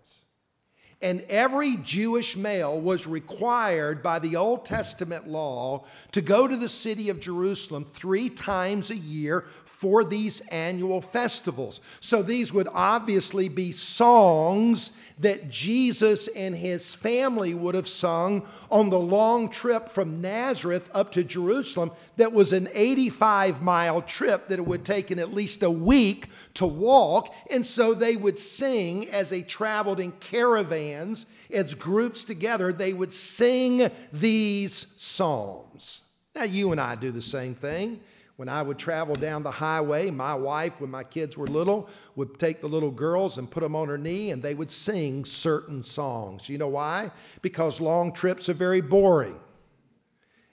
And 1.02 1.22
every 1.30 1.78
Jewish 1.84 2.38
male 2.38 2.80
was 2.80 3.06
required 3.06 4.02
by 4.02 4.20
the 4.20 4.38
Old 4.38 4.66
Testament 4.66 5.28
law 5.28 5.86
to 6.14 6.22
go 6.22 6.48
to 6.48 6.56
the 6.56 6.70
city 6.70 7.10
of 7.10 7.20
Jerusalem 7.20 7.88
three 7.96 8.30
times 8.30 8.90
a 8.90 8.96
year 8.96 9.44
for 9.84 10.06
these 10.06 10.42
annual 10.48 11.02
festivals. 11.02 11.82
So 12.00 12.24
these 12.24 12.54
would 12.54 12.70
obviously 12.72 13.50
be 13.50 13.74
songs 13.74 14.94
that 15.20 15.50
Jesus 15.50 16.30
and 16.34 16.56
his 16.56 16.96
family 16.96 17.54
would 17.54 17.76
have 17.76 17.90
sung 17.90 18.48
on 18.72 18.90
the 18.90 18.98
long 18.98 19.50
trip 19.50 19.94
from 19.94 20.22
Nazareth 20.22 20.84
up 20.94 21.12
to 21.12 21.24
Jerusalem 21.26 21.92
that 22.16 22.32
was 22.32 22.54
an 22.54 22.70
85 22.72 23.62
mile 23.62 24.02
trip 24.02 24.48
that 24.48 24.58
it 24.58 24.66
would 24.66 24.86
take 24.86 25.12
in 25.12 25.20
at 25.20 25.34
least 25.34 25.62
a 25.64 25.70
week 25.70 26.30
to 26.54 26.66
walk. 26.66 27.28
And 27.50 27.68
so 27.68 27.94
they 27.94 28.16
would 28.16 28.40
sing 28.40 29.10
as 29.10 29.30
they 29.30 29.42
traveled 29.42 30.00
in 30.00 30.14
caravans, 30.14 31.26
as 31.52 31.74
groups 31.74 32.24
together, 32.24 32.72
they 32.72 32.94
would 32.94 33.14
sing 33.14 33.92
these 34.14 34.88
psalms. 34.98 36.04
Now, 36.34 36.46
you 36.46 36.72
and 36.72 36.80
I 36.80 36.96
do 36.96 37.12
the 37.12 37.22
same 37.22 37.56
thing. 37.56 38.00
When 38.44 38.50
I 38.50 38.62
would 38.62 38.78
travel 38.78 39.16
down 39.16 39.42
the 39.42 39.52
highway, 39.52 40.12
my 40.12 40.36
wife, 40.36 40.74
when 40.80 40.92
my 40.92 41.06
kids 41.06 41.38
were 41.38 41.48
little, 41.48 41.88
would 42.18 42.38
take 42.40 42.60
the 42.60 42.68
little 42.68 42.92
girls 42.92 43.38
and 43.38 43.50
put 43.50 43.64
them 43.64 43.74
on 43.74 43.88
her 43.88 43.98
knee 43.98 44.32
and 44.32 44.44
they 44.44 44.54
would 44.54 44.70
sing 44.70 45.24
certain 45.24 45.82
songs. 45.82 46.50
You 46.50 46.58
know 46.58 46.68
why? 46.68 47.10
Because 47.42 47.80
long 47.80 48.12
trips 48.12 48.50
are 48.50 48.54
very 48.54 48.82
boring. 48.82 49.40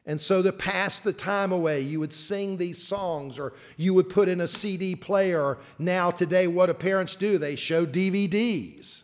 And 0.06 0.20
so, 0.20 0.40
to 0.40 0.52
pass 0.52 1.00
the 1.00 1.12
time 1.12 1.50
away, 1.50 1.80
you 1.80 1.99
would 1.99 2.14
sing 2.14 2.56
these 2.56 2.80
songs 2.87 3.40
or 3.40 3.54
you 3.76 3.92
would 3.94 4.11
put 4.11 4.28
in 4.28 4.40
a 4.40 4.47
CD 4.47 4.94
player. 4.94 5.59
Now, 5.80 6.12
today, 6.12 6.47
what 6.47 6.66
do 6.66 6.75
parents 6.75 7.16
do? 7.16 7.38
They 7.38 7.56
show 7.56 7.87
DVDs. 7.87 9.02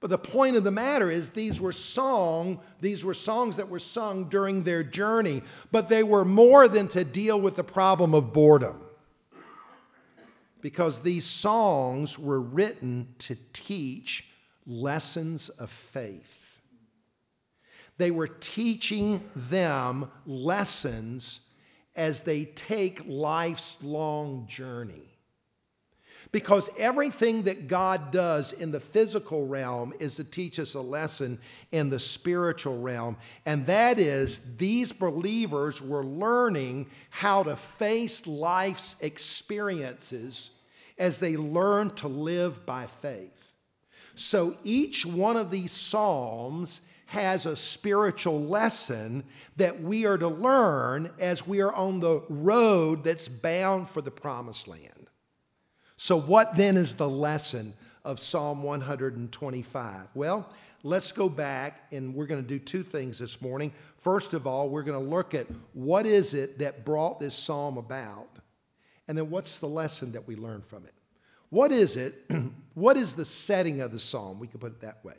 But 0.00 0.10
the 0.10 0.18
point 0.18 0.56
of 0.56 0.64
the 0.64 0.70
matter 0.70 1.10
is 1.10 1.28
these 1.30 1.58
were 1.60 1.72
song, 1.72 2.60
these 2.80 3.02
were 3.02 3.14
songs 3.14 3.56
that 3.56 3.70
were 3.70 3.78
sung 3.78 4.28
during 4.28 4.62
their 4.62 4.82
journey, 4.82 5.42
but 5.72 5.88
they 5.88 6.02
were 6.02 6.24
more 6.24 6.68
than 6.68 6.88
to 6.88 7.04
deal 7.04 7.40
with 7.40 7.56
the 7.56 7.64
problem 7.64 8.14
of 8.14 8.32
boredom. 8.32 8.80
Because 10.60 11.00
these 11.02 11.24
songs 11.24 12.18
were 12.18 12.40
written 12.40 13.14
to 13.20 13.36
teach 13.52 14.24
lessons 14.66 15.48
of 15.48 15.70
faith. 15.92 16.22
They 17.98 18.10
were 18.10 18.28
teaching 18.28 19.22
them 19.48 20.10
lessons 20.26 21.40
as 21.94 22.20
they 22.20 22.44
take 22.44 23.00
life's 23.06 23.76
long 23.80 24.46
journey. 24.48 25.15
Because 26.36 26.68
everything 26.76 27.44
that 27.44 27.66
God 27.66 28.12
does 28.12 28.52
in 28.52 28.70
the 28.70 28.82
physical 28.92 29.46
realm 29.46 29.94
is 29.98 30.16
to 30.16 30.24
teach 30.24 30.58
us 30.58 30.74
a 30.74 30.80
lesson 30.82 31.38
in 31.72 31.88
the 31.88 31.98
spiritual 31.98 32.78
realm. 32.78 33.16
And 33.46 33.66
that 33.68 33.98
is, 33.98 34.38
these 34.58 34.92
believers 34.92 35.80
were 35.80 36.04
learning 36.04 36.90
how 37.08 37.42
to 37.44 37.58
face 37.78 38.20
life's 38.26 38.96
experiences 39.00 40.50
as 40.98 41.18
they 41.20 41.38
learn 41.38 41.94
to 41.94 42.08
live 42.08 42.66
by 42.66 42.88
faith. 43.00 43.32
So 44.16 44.58
each 44.62 45.06
one 45.06 45.38
of 45.38 45.50
these 45.50 45.72
Psalms 45.72 46.82
has 47.06 47.46
a 47.46 47.56
spiritual 47.56 48.42
lesson 48.42 49.24
that 49.56 49.82
we 49.82 50.04
are 50.04 50.18
to 50.18 50.28
learn 50.28 51.12
as 51.18 51.46
we 51.46 51.60
are 51.60 51.72
on 51.72 51.98
the 51.98 52.20
road 52.28 53.04
that's 53.04 53.26
bound 53.26 53.88
for 53.88 54.02
the 54.02 54.10
promised 54.10 54.68
land. 54.68 55.08
So, 55.98 56.20
what 56.20 56.56
then 56.56 56.76
is 56.76 56.94
the 56.94 57.08
lesson 57.08 57.74
of 58.04 58.20
Psalm 58.20 58.62
125? 58.62 60.08
Well, 60.14 60.48
let's 60.82 61.10
go 61.12 61.28
back 61.28 61.80
and 61.90 62.14
we're 62.14 62.26
going 62.26 62.42
to 62.42 62.48
do 62.48 62.58
two 62.58 62.84
things 62.84 63.18
this 63.18 63.40
morning. 63.40 63.72
First 64.04 64.34
of 64.34 64.46
all, 64.46 64.68
we're 64.68 64.82
going 64.82 65.02
to 65.02 65.10
look 65.10 65.34
at 65.34 65.46
what 65.72 66.06
is 66.06 66.34
it 66.34 66.58
that 66.58 66.84
brought 66.84 67.18
this 67.18 67.34
psalm 67.34 67.78
about? 67.78 68.28
And 69.08 69.16
then 69.16 69.30
what's 69.30 69.58
the 69.58 69.66
lesson 69.66 70.12
that 70.12 70.28
we 70.28 70.36
learn 70.36 70.62
from 70.68 70.84
it? 70.84 70.94
What 71.50 71.72
is 71.72 71.96
it? 71.96 72.14
what 72.74 72.96
is 72.96 73.12
the 73.14 73.24
setting 73.24 73.80
of 73.80 73.92
the 73.92 73.98
psalm? 73.98 74.38
We 74.38 74.48
could 74.48 74.60
put 74.60 74.72
it 74.72 74.80
that 74.82 75.04
way. 75.04 75.16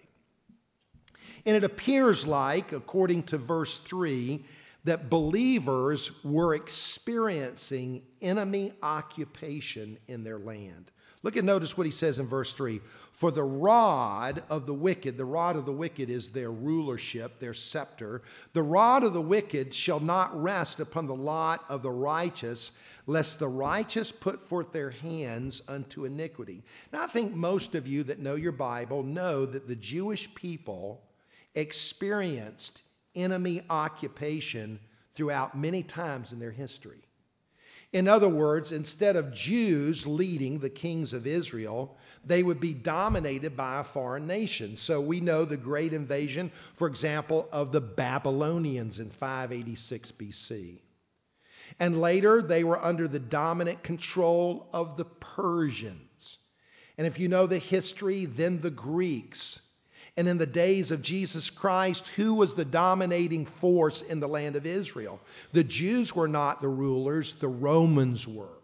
And 1.46 1.56
it 1.56 1.64
appears 1.64 2.26
like, 2.26 2.72
according 2.72 3.24
to 3.24 3.38
verse 3.38 3.80
3, 3.88 4.46
that 4.86 5.10
believers 5.10 6.12
were 6.24 6.56
experiencing 6.56 8.02
enemy 8.22 8.74
occupation 8.82 9.98
in 10.08 10.24
their 10.24 10.40
land. 10.40 10.92
Look 11.24 11.36
and 11.36 11.46
notice 11.46 11.76
what 11.76 11.88
he 11.88 11.92
says 11.92 12.20
in 12.20 12.28
verse 12.28 12.54
3. 12.54 12.80
For 13.20 13.32
the 13.32 13.44
rod 13.44 14.44
of 14.50 14.68
the 14.68 14.74
wicked, 14.74 15.18
the 15.18 15.26
rod 15.26 15.56
of 15.56 15.66
the 15.66 15.72
wicked 15.72 16.10
is 16.10 16.30
their 16.30 16.52
rulership, 16.52 17.40
their 17.40 17.56
scepter. 17.56 18.22
The 18.54 18.62
rod 18.62 19.04
of 19.04 19.14
the 19.14 19.22
wicked 19.22 19.74
shall 19.74 20.00
not 20.00 20.40
rest 20.40 20.80
upon 20.80 21.08
the 21.08 21.16
lot 21.16 21.66
of 21.68 21.82
the 21.82 21.90
righteous, 21.90 22.72
lest 23.08 23.40
the 23.40 23.48
righteous 23.48 24.12
put 24.22 24.48
forth 24.48 24.72
their 24.72 24.92
hands 24.92 25.64
unto 25.68 26.06
iniquity. 26.06 26.64
Now, 26.94 27.06
I 27.06 27.08
think 27.08 27.34
most 27.34 27.74
of 27.74 27.88
you 27.88 28.04
that 28.04 28.20
know 28.20 28.36
your 28.36 28.52
Bible 28.52 29.02
know 29.02 29.48
that 29.48 29.68
the 29.68 29.76
Jewish 29.76 30.30
people 30.36 31.02
experienced 31.56 32.84
enemy 33.18 33.64
occupation 33.70 34.80
throughout 35.16 35.58
many 35.58 35.84
times 35.84 36.32
in 36.32 36.40
their 36.40 36.52
history. 36.52 37.04
In 37.94 38.08
other 38.08 38.28
words, 38.28 38.74
instead 38.74 39.16
of 39.16 39.34
Jews 39.34 40.06
leading 40.06 40.60
the 40.60 40.70
kings 40.70 41.14
of 41.14 41.26
Israel, 41.26 41.98
they 42.26 42.44
would 42.44 42.60
be 42.60 42.74
dominated 42.74 43.56
by 43.56 43.80
a 43.80 43.86
foreign 43.86 44.28
nation. 44.28 44.78
So 44.78 45.00
we 45.00 45.22
know 45.22 45.46
the 45.46 45.58
great 45.58 45.94
invasion, 45.94 46.52
for 46.78 46.88
example, 46.88 47.48
of 47.52 47.72
the 47.72 47.82
Babylonians 47.82 49.00
in 49.00 49.10
586 49.12 50.12
BC. 50.20 50.80
And 51.80 52.02
later, 52.02 52.42
they 52.42 52.64
were 52.64 52.84
under 52.84 53.08
the 53.08 53.20
dominant 53.20 53.84
control 53.84 54.68
of 54.74 54.98
the 54.98 55.06
Persians. 55.06 56.38
And 56.98 57.08
if 57.08 57.20
you 57.20 57.28
know 57.30 57.48
the 57.48 57.60
history, 57.60 58.26
then 58.26 58.60
the 58.62 58.72
Greeks. 58.72 59.62
And 60.18 60.28
in 60.28 60.40
the 60.40 60.48
days 60.48 60.90
of 60.90 61.04
Jesus 61.04 61.50
Christ, 61.52 62.04
who 62.16 62.34
was 62.34 62.56
the 62.56 62.66
dominating 62.66 63.46
force 63.62 64.02
in 64.02 64.20
the 64.20 64.28
land 64.28 64.56
of 64.56 64.66
Israel? 64.66 65.20
The 65.54 65.64
Jews 65.64 66.16
were 66.16 66.28
not 66.28 66.60
the 66.60 66.68
rulers, 66.68 67.36
the 67.40 67.48
Romans 67.48 68.28
were. 68.28 68.58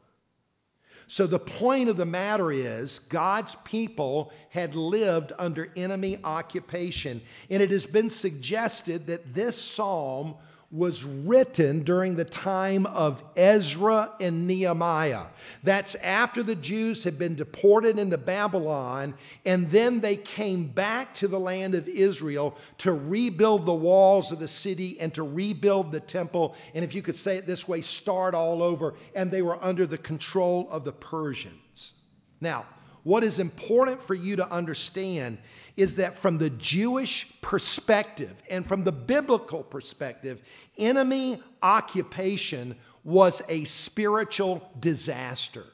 So 1.07 1.27
the 1.27 1.37
point 1.37 1.89
of 1.89 1.97
the 1.97 2.05
matter 2.05 2.51
is, 2.51 2.97
God's 3.09 3.55
people 3.65 4.31
had 4.49 4.73
lived 4.73 5.31
under 5.37 5.71
enemy 5.75 6.17
occupation. 6.23 7.21
And 7.51 7.61
it 7.61 7.69
has 7.69 7.85
been 7.85 8.09
suggested 8.09 9.05
that 9.07 9.35
this 9.35 9.61
psalm 9.61 10.35
was 10.73 11.03
written 11.03 11.83
during 11.83 12.15
the 12.15 12.25
time 12.25 12.87
of 12.87 13.21
Ezra 13.35 14.09
and 14.19 14.47
Nehemiah. 14.47 15.27
That's 15.63 15.93
after 15.93 16.41
the 16.41 16.55
Jews 16.55 17.03
had 17.03 17.19
been 17.19 17.35
deported 17.35 17.99
into 17.99 18.17
Babylon, 18.17 19.13
and 19.45 19.69
then 19.71 20.01
they 20.01 20.17
came 20.17 20.67
back 20.69 21.13
to 21.17 21.27
the 21.27 21.39
land 21.39 21.75
of 21.75 21.87
Israel 21.87 22.57
to 22.79 22.91
rebuild 22.91 23.67
the 23.67 23.73
walls 23.73 24.31
of 24.31 24.39
the 24.39 24.47
city 24.47 24.99
and 24.99 25.13
to 25.13 25.21
rebuild 25.21 25.91
the 25.91 25.99
temple. 25.99 26.55
And 26.73 26.83
if 26.83 26.95
you 26.95 27.03
could 27.03 27.17
say 27.17 27.37
it 27.37 27.45
this 27.45 27.67
way, 27.67 27.81
start 27.81 28.33
all 28.33 28.63
over. 28.63 28.95
And 29.13 29.29
they 29.29 29.43
were 29.43 29.63
under 29.63 29.85
the 29.85 29.99
control 29.99 30.67
of 30.71 30.85
the 30.85 30.91
Persians. 30.91 31.93
Now, 32.41 32.65
what 33.03 33.23
is 33.23 33.39
important 33.39 34.05
for 34.07 34.13
you 34.13 34.37
to 34.37 34.49
understand 34.49 35.37
is 35.75 35.95
that 35.95 36.21
from 36.21 36.37
the 36.37 36.49
Jewish 36.49 37.27
perspective 37.41 38.35
and 38.49 38.65
from 38.67 38.83
the 38.83 38.91
biblical 38.91 39.63
perspective, 39.63 40.39
enemy 40.77 41.41
occupation 41.61 42.75
was 43.03 43.41
a 43.49 43.65
spiritual 43.65 44.69
disaster. 44.79 45.65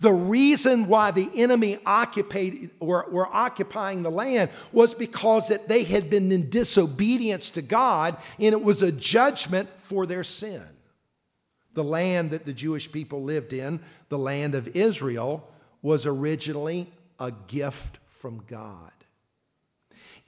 The 0.00 0.12
reason 0.12 0.86
why 0.86 1.10
the 1.10 1.28
enemy 1.34 1.78
occupied, 1.84 2.70
or 2.78 3.06
were 3.10 3.26
occupying 3.26 4.02
the 4.02 4.10
land 4.10 4.50
was 4.72 4.94
because 4.94 5.48
that 5.48 5.68
they 5.68 5.84
had 5.84 6.08
been 6.08 6.30
in 6.30 6.50
disobedience 6.50 7.50
to 7.50 7.62
God 7.62 8.16
and 8.38 8.52
it 8.52 8.62
was 8.62 8.82
a 8.82 8.92
judgment 8.92 9.68
for 9.88 10.06
their 10.06 10.24
sin. 10.24 10.64
The 11.74 11.82
land 11.82 12.30
that 12.30 12.44
the 12.44 12.52
Jewish 12.52 12.92
people 12.92 13.24
lived 13.24 13.52
in, 13.52 13.80
the 14.08 14.18
land 14.18 14.54
of 14.54 14.68
Israel, 14.68 15.48
was 15.82 16.06
originally 16.06 16.92
a 17.18 17.32
gift 17.48 17.98
from 18.20 18.42
God. 18.48 18.92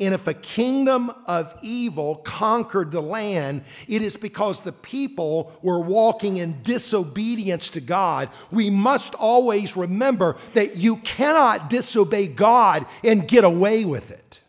And 0.00 0.12
if 0.12 0.26
a 0.26 0.34
kingdom 0.34 1.10
of 1.26 1.52
evil 1.62 2.16
conquered 2.16 2.90
the 2.90 3.00
land, 3.00 3.64
it 3.86 4.02
is 4.02 4.16
because 4.16 4.60
the 4.60 4.72
people 4.72 5.52
were 5.62 5.80
walking 5.80 6.38
in 6.38 6.64
disobedience 6.64 7.70
to 7.70 7.80
God. 7.80 8.30
We 8.50 8.70
must 8.70 9.14
always 9.14 9.76
remember 9.76 10.36
that 10.54 10.74
you 10.76 10.96
cannot 10.96 11.70
disobey 11.70 12.26
God 12.26 12.86
and 13.04 13.28
get 13.28 13.44
away 13.44 13.84
with 13.84 14.10
it. 14.10 14.40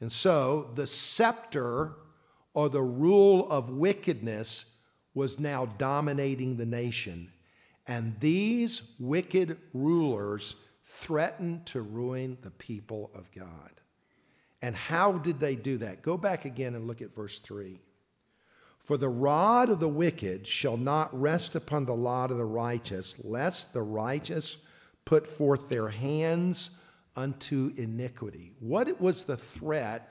And 0.00 0.12
so 0.12 0.70
the 0.76 0.86
scepter 0.86 1.92
or 2.54 2.68
the 2.68 2.82
rule 2.82 3.50
of 3.50 3.68
wickedness 3.68 4.64
was 5.12 5.40
now 5.40 5.66
dominating 5.66 6.56
the 6.56 6.66
nation. 6.66 7.32
And 7.90 8.14
these 8.20 8.82
wicked 9.00 9.56
rulers 9.74 10.54
threatened 11.02 11.66
to 11.66 11.80
ruin 11.80 12.38
the 12.40 12.52
people 12.52 13.10
of 13.16 13.24
God. 13.34 13.72
And 14.62 14.76
how 14.76 15.18
did 15.18 15.40
they 15.40 15.56
do 15.56 15.78
that? 15.78 16.00
Go 16.00 16.16
back 16.16 16.44
again 16.44 16.76
and 16.76 16.86
look 16.86 17.02
at 17.02 17.16
verse 17.16 17.40
3. 17.42 17.80
For 18.86 18.96
the 18.96 19.08
rod 19.08 19.70
of 19.70 19.80
the 19.80 19.88
wicked 19.88 20.46
shall 20.46 20.76
not 20.76 21.20
rest 21.20 21.56
upon 21.56 21.84
the 21.84 21.92
lot 21.92 22.30
of 22.30 22.36
the 22.36 22.44
righteous, 22.44 23.12
lest 23.24 23.72
the 23.72 23.82
righteous 23.82 24.56
put 25.04 25.36
forth 25.36 25.68
their 25.68 25.88
hands 25.88 26.70
unto 27.16 27.72
iniquity. 27.76 28.52
What 28.60 29.00
was 29.00 29.24
the 29.24 29.38
threat 29.58 30.08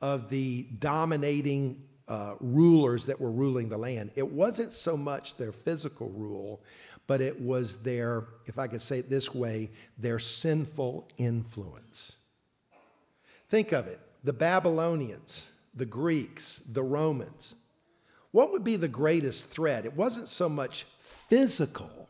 of 0.00 0.30
the 0.30 0.68
dominating 0.78 1.82
uh, 2.06 2.34
rulers 2.38 3.06
that 3.06 3.20
were 3.20 3.32
ruling 3.32 3.68
the 3.68 3.76
land? 3.76 4.12
It 4.14 4.30
wasn't 4.30 4.72
so 4.72 4.96
much 4.96 5.36
their 5.36 5.52
physical 5.64 6.10
rule 6.10 6.60
but 7.08 7.20
it 7.22 7.40
was 7.40 7.74
their, 7.82 8.24
if 8.46 8.58
I 8.58 8.68
could 8.68 8.82
say 8.82 9.00
it 9.00 9.10
this 9.10 9.34
way, 9.34 9.70
their 9.98 10.20
sinful 10.20 11.08
influence. 11.16 12.12
Think 13.50 13.72
of 13.72 13.88
it 13.88 13.98
the 14.22 14.32
Babylonians, 14.32 15.42
the 15.74 15.86
Greeks, 15.86 16.60
the 16.72 16.82
Romans. 16.82 17.54
What 18.30 18.52
would 18.52 18.62
be 18.62 18.76
the 18.76 18.88
greatest 18.88 19.50
threat? 19.50 19.86
It 19.86 19.96
wasn't 19.96 20.28
so 20.28 20.48
much 20.48 20.86
physical, 21.28 22.08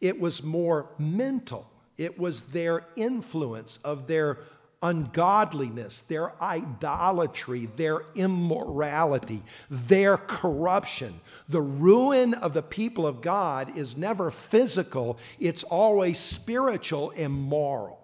it 0.00 0.20
was 0.20 0.42
more 0.42 0.90
mental. 0.98 1.70
It 1.96 2.18
was 2.18 2.42
their 2.52 2.84
influence 2.96 3.78
of 3.82 4.06
their 4.06 4.36
ungodliness, 4.82 6.02
their 6.08 6.40
idolatry, 6.42 7.68
their 7.76 8.00
immorality, 8.14 9.42
their 9.70 10.16
corruption. 10.16 11.20
The 11.48 11.62
ruin 11.62 12.34
of 12.34 12.54
the 12.54 12.62
people 12.62 13.06
of 13.06 13.22
God 13.22 13.78
is 13.78 13.96
never 13.96 14.32
physical, 14.50 15.18
it's 15.38 15.64
always 15.64 16.18
spiritual 16.18 17.12
and 17.16 17.32
moral. 17.32 17.98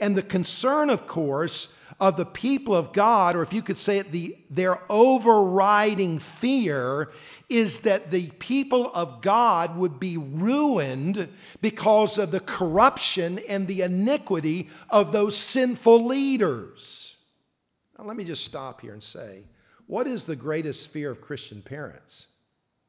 And 0.00 0.16
the 0.16 0.22
concern, 0.22 0.90
of 0.90 1.06
course, 1.06 1.68
of 2.00 2.16
the 2.16 2.24
people 2.24 2.74
of 2.74 2.92
God, 2.92 3.36
or 3.36 3.42
if 3.42 3.52
you 3.52 3.62
could 3.62 3.78
say 3.78 3.98
it, 3.98 4.12
the, 4.12 4.36
their 4.50 4.80
overriding 4.90 6.20
fear 6.40 7.10
is 7.48 7.78
that 7.80 8.10
the 8.10 8.30
people 8.30 8.90
of 8.92 9.22
God 9.22 9.76
would 9.76 10.00
be 10.00 10.16
ruined 10.16 11.28
because 11.60 12.18
of 12.18 12.30
the 12.30 12.40
corruption 12.40 13.38
and 13.48 13.66
the 13.66 13.82
iniquity 13.82 14.70
of 14.90 15.12
those 15.12 15.36
sinful 15.36 16.06
leaders. 16.06 17.14
Now, 17.98 18.04
let 18.06 18.16
me 18.16 18.24
just 18.24 18.44
stop 18.44 18.80
here 18.80 18.92
and 18.92 19.02
say 19.02 19.44
what 19.86 20.06
is 20.06 20.24
the 20.24 20.36
greatest 20.36 20.92
fear 20.92 21.10
of 21.10 21.20
Christian 21.20 21.62
parents? 21.62 22.26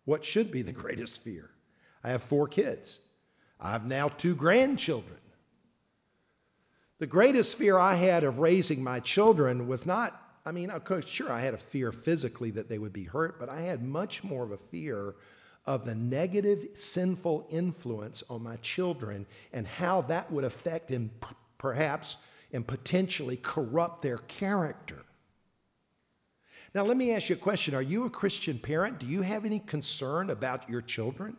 What 0.05 0.23
should 0.23 0.51
be 0.51 0.61
the 0.61 0.71
greatest 0.71 1.21
fear? 1.23 1.49
I 2.03 2.11
have 2.11 2.23
four 2.29 2.47
kids, 2.47 2.99
I 3.59 3.71
have 3.71 3.85
now 3.85 4.09
two 4.09 4.35
grandchildren. 4.35 5.17
The 7.05 7.11
greatest 7.11 7.59
fear 7.59 7.77
I 7.77 7.93
had 7.93 8.23
of 8.23 8.39
raising 8.39 8.83
my 8.83 8.99
children 8.99 9.67
was 9.67 9.85
not 9.85 10.19
I 10.43 10.51
mean, 10.51 10.71
sure, 11.05 11.31
I 11.31 11.39
had 11.39 11.53
a 11.53 11.59
fear 11.71 11.91
physically 11.91 12.49
that 12.49 12.67
they 12.67 12.79
would 12.79 12.93
be 12.93 13.03
hurt, 13.03 13.39
but 13.39 13.47
I 13.47 13.61
had 13.61 13.83
much 13.83 14.23
more 14.23 14.43
of 14.43 14.51
a 14.51 14.57
fear 14.71 15.13
of 15.67 15.85
the 15.85 15.93
negative, 15.93 16.67
sinful 16.93 17.45
influence 17.51 18.23
on 18.27 18.41
my 18.41 18.55
children 18.57 19.27
and 19.53 19.67
how 19.67 20.01
that 20.01 20.31
would 20.31 20.45
affect 20.45 20.89
and 20.89 21.11
perhaps 21.59 22.17
and 22.51 22.67
potentially 22.67 23.37
corrupt 23.37 24.01
their 24.01 24.17
character. 24.17 25.03
Now, 26.73 26.85
let 26.85 26.97
me 26.97 27.11
ask 27.13 27.29
you 27.29 27.35
a 27.35 27.39
question. 27.39 27.75
Are 27.75 27.83
you 27.83 28.05
a 28.05 28.09
Christian 28.09 28.57
parent? 28.57 28.97
Do 28.97 29.05
you 29.05 29.21
have 29.21 29.45
any 29.45 29.59
concern 29.59 30.31
about 30.31 30.67
your 30.67 30.81
children? 30.81 31.37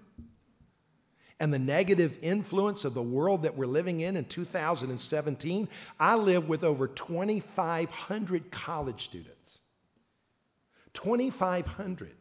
And 1.38 1.52
the 1.52 1.58
negative 1.58 2.12
influence 2.22 2.84
of 2.84 2.94
the 2.94 3.02
world 3.02 3.42
that 3.42 3.56
we're 3.56 3.66
living 3.66 4.00
in 4.00 4.16
in 4.16 4.24
2017, 4.24 5.68
I 6.00 6.14
live 6.14 6.48
with 6.48 6.64
over 6.64 6.88
2,500 6.88 8.50
college 8.50 9.04
students. 9.04 9.58
2,500. 10.94 12.14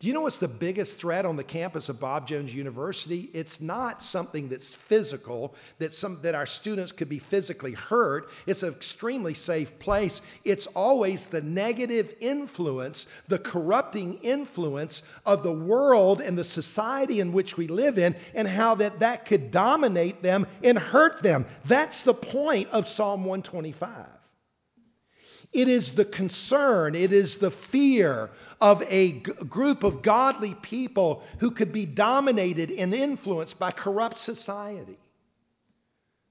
Do 0.00 0.06
you 0.06 0.12
know 0.12 0.20
what's 0.20 0.38
the 0.38 0.46
biggest 0.46 0.92
threat 0.98 1.26
on 1.26 1.34
the 1.34 1.42
campus 1.42 1.88
of 1.88 1.98
Bob 1.98 2.28
Jones 2.28 2.54
University? 2.54 3.30
It's 3.34 3.60
not 3.60 4.00
something 4.00 4.48
that's 4.48 4.76
physical, 4.88 5.56
that, 5.80 5.92
some, 5.92 6.20
that 6.22 6.36
our 6.36 6.46
students 6.46 6.92
could 6.92 7.08
be 7.08 7.18
physically 7.18 7.72
hurt. 7.72 8.28
It's 8.46 8.62
an 8.62 8.72
extremely 8.72 9.34
safe 9.34 9.68
place. 9.80 10.20
It's 10.44 10.68
always 10.68 11.20
the 11.32 11.40
negative 11.40 12.14
influence, 12.20 13.06
the 13.26 13.40
corrupting 13.40 14.18
influence 14.18 15.02
of 15.26 15.42
the 15.42 15.52
world 15.52 16.20
and 16.20 16.38
the 16.38 16.44
society 16.44 17.18
in 17.18 17.32
which 17.32 17.56
we 17.56 17.66
live 17.66 17.98
in, 17.98 18.14
and 18.36 18.46
how 18.46 18.76
that, 18.76 19.00
that 19.00 19.26
could 19.26 19.50
dominate 19.50 20.22
them 20.22 20.46
and 20.62 20.78
hurt 20.78 21.24
them. 21.24 21.44
That's 21.68 22.00
the 22.04 22.14
point 22.14 22.68
of 22.70 22.86
Psalm 22.86 23.24
125. 23.24 24.06
It 25.52 25.68
is 25.68 25.90
the 25.92 26.04
concern, 26.04 26.94
it 26.94 27.12
is 27.12 27.36
the 27.36 27.50
fear 27.72 28.30
of 28.60 28.82
a 28.82 29.12
g- 29.20 29.32
group 29.48 29.82
of 29.82 30.02
godly 30.02 30.54
people 30.54 31.22
who 31.38 31.50
could 31.50 31.72
be 31.72 31.86
dominated 31.86 32.70
and 32.70 32.92
influenced 32.92 33.58
by 33.58 33.70
corrupt 33.70 34.18
society. 34.18 34.98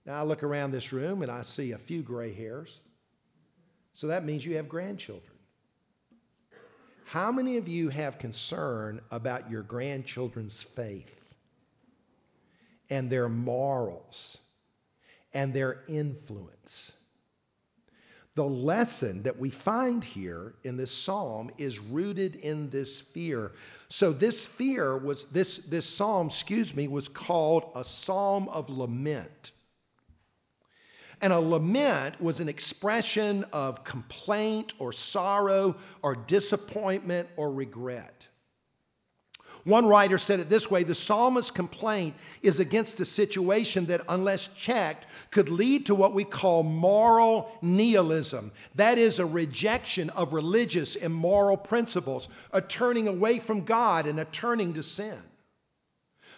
Now, 0.06 0.20
I 0.20 0.24
look 0.24 0.44
around 0.44 0.72
this 0.72 0.94
room 0.94 1.22
and 1.22 1.32
I 1.32 1.44
see 1.44 1.72
a 1.72 1.78
few 1.80 2.02
gray 2.02 2.34
hairs. 2.34 2.70
So 3.94 4.08
that 4.08 4.24
means 4.24 4.46
you 4.46 4.56
have 4.58 4.70
grandchildren. 4.70 5.34
How 7.06 7.32
many 7.32 7.58
of 7.58 7.68
you 7.68 7.90
have 7.90 8.20
concern 8.20 9.02
about 9.12 9.50
your 9.50 9.64
grandchildren's 9.64 10.66
faith 10.76 11.10
and 12.90 13.10
their 13.10 13.28
morals 13.30 14.38
and 15.34 15.54
their 15.54 15.84
influence? 15.88 16.92
The 18.38 18.44
lesson 18.44 19.24
that 19.24 19.40
we 19.40 19.50
find 19.50 20.04
here 20.04 20.54
in 20.64 20.78
this 20.78 20.92
psalm 20.92 21.50
is 21.58 21.80
rooted 21.80 22.36
in 22.36 22.70
this 22.70 23.02
fear. 23.12 23.54
So 23.90 24.14
this 24.14 24.40
fear 24.60 24.96
was 24.96 25.26
this 25.32 25.58
this 25.68 25.88
psalm, 25.88 26.28
excuse 26.28 26.72
me, 26.76 26.88
was 26.88 27.08
called 27.08 27.72
a 27.74 27.84
psalm 27.84 28.48
of 28.50 28.70
lament. 28.70 29.54
And 31.20 31.34
a 31.34 31.40
lament 31.40 32.22
was 32.22 32.40
an 32.40 32.48
expression 32.48 33.44
of 33.46 33.84
complaint 33.84 34.72
or 34.78 34.94
sorrow 34.94 35.76
or 36.04 36.16
disappointment 36.16 37.30
or 37.38 37.52
regret. 37.52 38.17
One 39.68 39.86
writer 39.86 40.18
said 40.18 40.40
it 40.40 40.50
this 40.50 40.72
way 40.72 40.86
the 40.86 40.96
psalmist's 40.96 41.52
complaint 41.52 42.16
is 42.42 42.62
against 42.62 43.02
a 43.02 43.06
situation 43.06 43.88
that, 43.88 44.00
unless 44.08 44.48
checked, 44.64 45.06
could 45.32 45.50
lead 45.50 45.88
to 45.88 45.96
what 45.96 46.14
we 46.14 46.24
call 46.24 46.64
moral 46.64 47.52
nihilism. 47.62 48.54
That 48.76 48.98
is, 48.98 49.20
a 49.20 49.26
rejection 49.26 50.10
of 50.12 50.32
religious 50.32 50.96
and 50.96 51.14
moral 51.14 51.58
principles, 51.58 52.30
a 52.54 52.62
turning 52.62 53.10
away 53.10 53.40
from 53.40 53.66
God 53.66 54.08
and 54.08 54.22
a 54.22 54.26
turning 54.26 54.74
to 54.76 54.84
sin. 54.84 55.20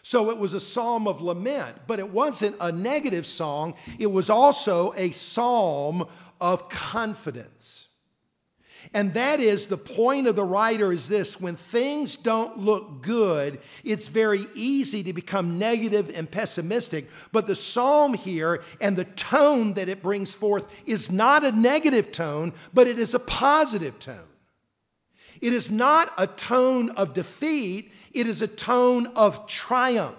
So 0.02 0.32
it 0.32 0.38
was 0.40 0.56
a 0.56 0.60
psalm 0.60 1.08
of 1.08 1.22
lament, 1.22 1.78
but 1.86 2.00
it 2.00 2.12
wasn't 2.12 2.56
a 2.60 2.72
negative 2.72 3.28
song, 3.28 3.76
it 4.00 4.08
was 4.08 4.32
also 4.32 4.92
a 4.98 5.12
psalm 5.12 6.04
of 6.42 6.68
confidence. 6.70 7.89
And 8.94 9.14
that 9.14 9.40
is 9.40 9.68
the 9.68 9.78
point 9.78 10.28
of 10.28 10.36
the 10.36 10.44
writer 10.44 10.92
is 10.92 11.08
this 11.08 11.40
when 11.40 11.58
things 11.72 12.18
don't 12.18 12.58
look 12.58 13.04
good, 13.04 13.60
it's 13.84 14.08
very 14.08 14.48
easy 14.56 15.04
to 15.04 15.14
become 15.14 15.60
negative 15.60 16.10
and 16.14 16.30
pessimistic. 16.30 17.08
But 17.32 17.46
the 17.46 17.56
psalm 17.56 18.14
here 18.14 18.64
and 18.82 18.98
the 18.98 19.06
tone 19.06 19.74
that 19.76 19.90
it 19.90 20.02
brings 20.02 20.34
forth 20.34 20.66
is 20.86 21.12
not 21.12 21.44
a 21.44 21.52
negative 21.52 22.12
tone, 22.12 22.54
but 22.74 22.88
it 22.88 22.98
is 22.98 23.14
a 23.14 23.20
positive 23.20 24.00
tone. 24.00 24.20
It 25.42 25.54
is 25.54 25.70
not 25.70 26.12
a 26.18 26.28
tone 26.28 26.90
of 26.92 27.14
defeat, 27.14 27.92
it 28.12 28.28
is 28.28 28.42
a 28.42 28.48
tone 28.48 29.08
of 29.16 29.48
triumph. 29.48 30.16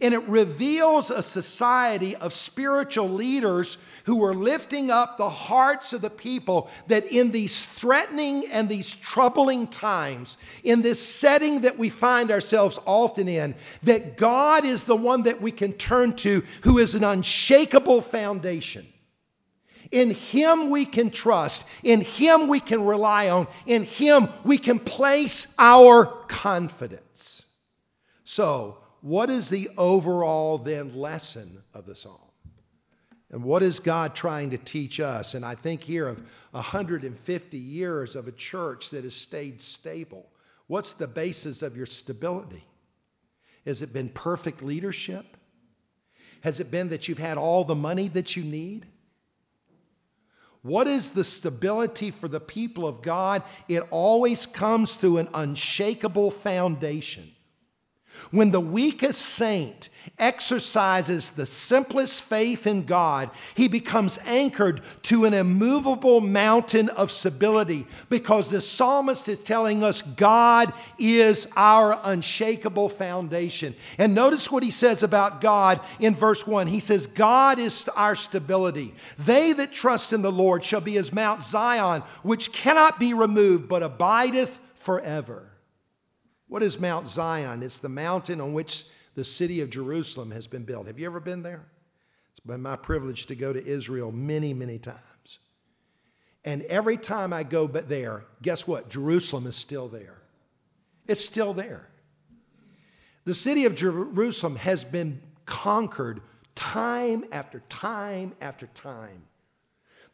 And 0.00 0.14
it 0.14 0.26
reveals 0.28 1.10
a 1.10 1.22
society 1.22 2.16
of 2.16 2.32
spiritual 2.32 3.10
leaders 3.10 3.76
who 4.06 4.24
are 4.24 4.34
lifting 4.34 4.90
up 4.90 5.18
the 5.18 5.28
hearts 5.28 5.92
of 5.92 6.00
the 6.00 6.10
people 6.10 6.70
that 6.88 7.06
in 7.06 7.32
these 7.32 7.66
threatening 7.76 8.46
and 8.50 8.68
these 8.68 8.90
troubling 9.02 9.66
times, 9.66 10.36
in 10.64 10.80
this 10.80 11.00
setting 11.16 11.62
that 11.62 11.78
we 11.78 11.90
find 11.90 12.30
ourselves 12.30 12.78
often 12.86 13.28
in, 13.28 13.54
that 13.82 14.16
God 14.16 14.64
is 14.64 14.82
the 14.84 14.96
one 14.96 15.24
that 15.24 15.42
we 15.42 15.52
can 15.52 15.74
turn 15.74 16.16
to 16.16 16.42
who 16.62 16.78
is 16.78 16.94
an 16.94 17.04
unshakable 17.04 18.02
foundation. 18.02 18.86
In 19.90 20.12
Him 20.12 20.70
we 20.70 20.86
can 20.86 21.10
trust. 21.10 21.64
In 21.82 22.00
Him 22.00 22.48
we 22.48 22.60
can 22.60 22.84
rely 22.84 23.28
on. 23.28 23.48
In 23.66 23.84
Him 23.84 24.28
we 24.44 24.56
can 24.56 24.78
place 24.78 25.46
our 25.58 26.06
confidence. 26.28 27.42
So, 28.24 28.78
what 29.02 29.30
is 29.30 29.48
the 29.48 29.70
overall 29.76 30.58
then 30.58 30.96
lesson 30.96 31.62
of 31.74 31.86
the 31.86 31.94
psalm? 31.94 32.18
And 33.30 33.44
what 33.44 33.62
is 33.62 33.78
God 33.78 34.14
trying 34.14 34.50
to 34.50 34.58
teach 34.58 34.98
us? 34.98 35.34
And 35.34 35.44
I 35.44 35.54
think 35.54 35.82
here 35.82 36.08
of 36.08 36.20
150 36.50 37.58
years 37.58 38.16
of 38.16 38.26
a 38.26 38.32
church 38.32 38.90
that 38.90 39.04
has 39.04 39.14
stayed 39.14 39.62
stable. 39.62 40.26
What's 40.66 40.92
the 40.94 41.06
basis 41.06 41.62
of 41.62 41.76
your 41.76 41.86
stability? 41.86 42.64
Has 43.66 43.82
it 43.82 43.92
been 43.92 44.08
perfect 44.08 44.62
leadership? 44.62 45.24
Has 46.42 46.58
it 46.58 46.70
been 46.70 46.90
that 46.90 47.06
you've 47.06 47.18
had 47.18 47.38
all 47.38 47.64
the 47.64 47.74
money 47.74 48.08
that 48.08 48.34
you 48.34 48.42
need? 48.42 48.86
What 50.62 50.86
is 50.88 51.08
the 51.10 51.24
stability 51.24 52.10
for 52.10 52.28
the 52.28 52.40
people 52.40 52.86
of 52.86 53.02
God? 53.02 53.42
It 53.68 53.82
always 53.90 54.44
comes 54.46 54.92
through 54.96 55.18
an 55.18 55.28
unshakable 55.32 56.32
foundation. 56.42 57.30
When 58.30 58.52
the 58.52 58.60
weakest 58.60 59.20
saint 59.34 59.88
exercises 60.16 61.28
the 61.36 61.46
simplest 61.66 62.22
faith 62.28 62.64
in 62.64 62.86
God, 62.86 63.30
he 63.56 63.66
becomes 63.66 64.16
anchored 64.24 64.82
to 65.04 65.24
an 65.24 65.34
immovable 65.34 66.20
mountain 66.20 66.90
of 66.90 67.10
stability 67.10 67.88
because 68.08 68.48
the 68.48 68.60
psalmist 68.60 69.28
is 69.28 69.40
telling 69.40 69.82
us 69.82 70.00
God 70.16 70.72
is 70.96 71.44
our 71.56 71.98
unshakable 72.04 72.90
foundation. 72.90 73.74
And 73.98 74.14
notice 74.14 74.48
what 74.48 74.62
he 74.62 74.70
says 74.70 75.02
about 75.02 75.40
God 75.40 75.80
in 75.98 76.14
verse 76.14 76.46
1. 76.46 76.68
He 76.68 76.80
says, 76.80 77.08
God 77.08 77.58
is 77.58 77.88
our 77.96 78.14
stability. 78.14 78.94
They 79.26 79.52
that 79.54 79.72
trust 79.72 80.12
in 80.12 80.22
the 80.22 80.30
Lord 80.30 80.64
shall 80.64 80.80
be 80.80 80.98
as 80.98 81.12
Mount 81.12 81.46
Zion, 81.46 82.04
which 82.22 82.52
cannot 82.52 83.00
be 83.00 83.12
removed, 83.12 83.68
but 83.68 83.82
abideth 83.82 84.50
forever. 84.84 85.50
What 86.50 86.64
is 86.64 86.80
Mount 86.80 87.08
Zion? 87.08 87.62
It's 87.62 87.78
the 87.78 87.88
mountain 87.88 88.40
on 88.40 88.54
which 88.54 88.84
the 89.14 89.22
city 89.22 89.60
of 89.60 89.70
Jerusalem 89.70 90.32
has 90.32 90.48
been 90.48 90.64
built. 90.64 90.88
Have 90.88 90.98
you 90.98 91.06
ever 91.06 91.20
been 91.20 91.44
there? 91.44 91.64
It's 92.32 92.44
been 92.44 92.60
my 92.60 92.74
privilege 92.74 93.26
to 93.26 93.36
go 93.36 93.52
to 93.52 93.64
Israel 93.64 94.10
many, 94.10 94.52
many 94.52 94.80
times. 94.80 94.98
And 96.44 96.62
every 96.62 96.98
time 96.98 97.32
I 97.32 97.44
go 97.44 97.68
there, 97.68 98.24
guess 98.42 98.66
what? 98.66 98.88
Jerusalem 98.88 99.46
is 99.46 99.54
still 99.54 99.88
there. 99.88 100.16
It's 101.06 101.24
still 101.24 101.54
there. 101.54 101.86
The 103.26 103.34
city 103.36 103.66
of 103.66 103.76
Jerusalem 103.76 104.56
has 104.56 104.82
been 104.82 105.20
conquered 105.46 106.20
time 106.56 107.26
after 107.30 107.62
time 107.70 108.34
after 108.40 108.66
time. 108.82 109.22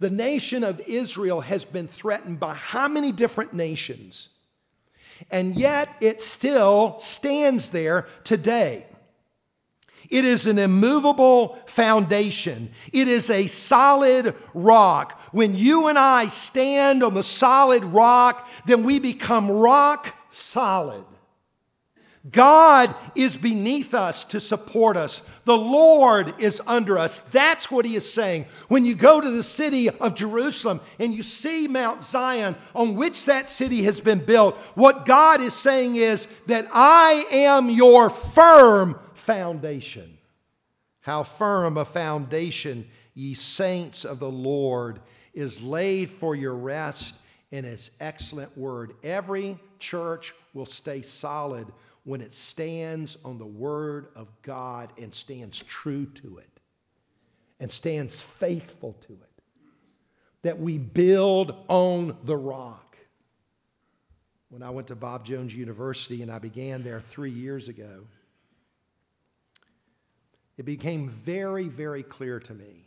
The 0.00 0.10
nation 0.10 0.64
of 0.64 0.80
Israel 0.80 1.40
has 1.40 1.64
been 1.64 1.88
threatened 1.88 2.40
by 2.40 2.52
how 2.52 2.88
many 2.88 3.10
different 3.10 3.54
nations? 3.54 4.28
And 5.30 5.56
yet 5.56 5.88
it 6.00 6.22
still 6.22 7.00
stands 7.00 7.68
there 7.68 8.06
today. 8.24 8.86
It 10.08 10.24
is 10.24 10.46
an 10.46 10.58
immovable 10.58 11.58
foundation. 11.74 12.70
It 12.92 13.08
is 13.08 13.28
a 13.28 13.48
solid 13.48 14.36
rock. 14.54 15.20
When 15.32 15.56
you 15.56 15.88
and 15.88 15.98
I 15.98 16.28
stand 16.28 17.02
on 17.02 17.14
the 17.14 17.22
solid 17.22 17.84
rock, 17.84 18.46
then 18.66 18.84
we 18.84 19.00
become 19.00 19.50
rock 19.50 20.06
solid. 20.52 21.04
God 22.32 22.94
is 23.14 23.36
beneath 23.36 23.94
us 23.94 24.24
to 24.30 24.40
support 24.40 24.96
us. 24.96 25.20
The 25.44 25.56
Lord 25.56 26.34
is 26.38 26.60
under 26.66 26.98
us. 26.98 27.20
That's 27.32 27.70
what 27.70 27.84
he 27.84 27.94
is 27.94 28.12
saying. 28.12 28.46
When 28.68 28.84
you 28.84 28.94
go 28.94 29.20
to 29.20 29.30
the 29.30 29.42
city 29.42 29.90
of 29.90 30.14
Jerusalem 30.14 30.80
and 30.98 31.14
you 31.14 31.22
see 31.22 31.68
Mount 31.68 32.04
Zion 32.06 32.56
on 32.74 32.96
which 32.96 33.24
that 33.26 33.50
city 33.52 33.84
has 33.84 34.00
been 34.00 34.24
built, 34.24 34.56
what 34.74 35.06
God 35.06 35.40
is 35.40 35.54
saying 35.56 35.96
is 35.96 36.26
that 36.48 36.66
I 36.72 37.26
am 37.30 37.70
your 37.70 38.10
firm 38.34 38.98
foundation. 39.26 40.16
How 41.00 41.24
firm 41.38 41.76
a 41.76 41.84
foundation, 41.84 42.86
ye 43.14 43.34
saints 43.34 44.04
of 44.04 44.18
the 44.18 44.30
Lord, 44.30 45.00
is 45.34 45.60
laid 45.60 46.12
for 46.18 46.34
your 46.34 46.54
rest 46.54 47.14
in 47.52 47.64
his 47.64 47.90
excellent 48.00 48.56
word. 48.58 48.94
Every 49.04 49.60
church 49.78 50.34
will 50.54 50.66
stay 50.66 51.02
solid 51.02 51.66
when 52.06 52.20
it 52.20 52.32
stands 52.32 53.16
on 53.24 53.36
the 53.36 53.44
Word 53.44 54.06
of 54.14 54.28
God 54.42 54.92
and 54.96 55.12
stands 55.12 55.60
true 55.66 56.06
to 56.22 56.38
it 56.38 56.60
and 57.58 57.70
stands 57.70 58.16
faithful 58.38 58.94
to 59.08 59.12
it. 59.12 59.42
That 60.42 60.60
we 60.60 60.78
build 60.78 61.52
on 61.68 62.16
the 62.24 62.36
rock. 62.36 62.96
when 64.50 64.62
I 64.62 64.70
went 64.70 64.86
to 64.86 64.94
Bob 64.94 65.26
Jones 65.26 65.52
University 65.52 66.22
and 66.22 66.30
I 66.30 66.38
began 66.38 66.84
there 66.84 67.02
three 67.10 67.32
years 67.32 67.66
ago, 67.66 68.04
it 70.56 70.64
became 70.64 71.12
very, 71.26 71.68
very 71.68 72.04
clear 72.04 72.38
to 72.38 72.54
me 72.54 72.86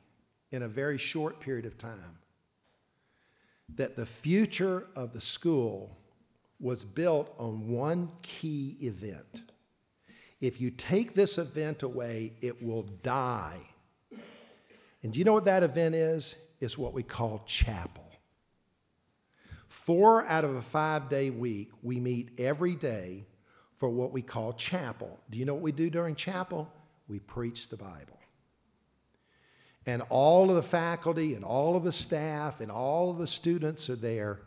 in 0.51 0.63
a 0.63 0.69
very 0.69 0.97
short 0.97 1.41
period 1.41 1.65
of 1.65 1.77
time 1.77 2.17
that 3.75 3.97
the 3.97 4.07
future 4.23 4.87
of 4.95 5.11
the 5.11 5.21
school 5.21 5.98
was 6.59 6.83
built 6.83 7.33
on 7.37 7.69
one 7.69 8.11
key 8.21 8.77
event. 8.81 9.43
If 10.41 10.59
you 10.61 10.71
take 10.71 11.15
this 11.15 11.37
event 11.37 11.83
away, 11.83 12.33
it 12.41 12.61
will 12.63 12.83
die. 13.03 13.59
And 15.03 15.13
do 15.13 15.19
you 15.19 15.25
know 15.25 15.33
what 15.33 15.45
that 15.45 15.63
event 15.63 15.95
is? 15.95 16.35
It's 16.59 16.77
what 16.77 16.93
we 16.93 17.03
call 17.03 17.43
chapel. 17.47 18.05
Four 19.85 20.25
out 20.25 20.43
of 20.43 20.55
a 20.55 20.61
five 20.71 21.09
day 21.09 21.29
week, 21.29 21.71
we 21.81 21.99
meet 21.99 22.31
every 22.37 22.75
day 22.75 23.25
for 23.79 23.89
what 23.89 24.11
we 24.11 24.21
call 24.21 24.53
chapel. 24.53 25.17
Do 25.29 25.37
you 25.37 25.45
know 25.45 25.53
what 25.53 25.63
we 25.63 25.71
do 25.71 25.89
during 25.89 26.15
chapel? 26.15 26.67
We 27.07 27.19
preach 27.19 27.69
the 27.69 27.77
Bible. 27.77 28.19
And 29.85 30.03
all 30.09 30.49
of 30.49 30.63
the 30.63 30.69
faculty 30.69 31.33
and 31.33 31.43
all 31.43 31.75
of 31.75 31.83
the 31.83 31.91
staff 31.91 32.59
and 32.59 32.69
all 32.69 33.09
of 33.09 33.17
the 33.17 33.27
students 33.27 33.89
are 33.89 33.95
there. 33.95 34.41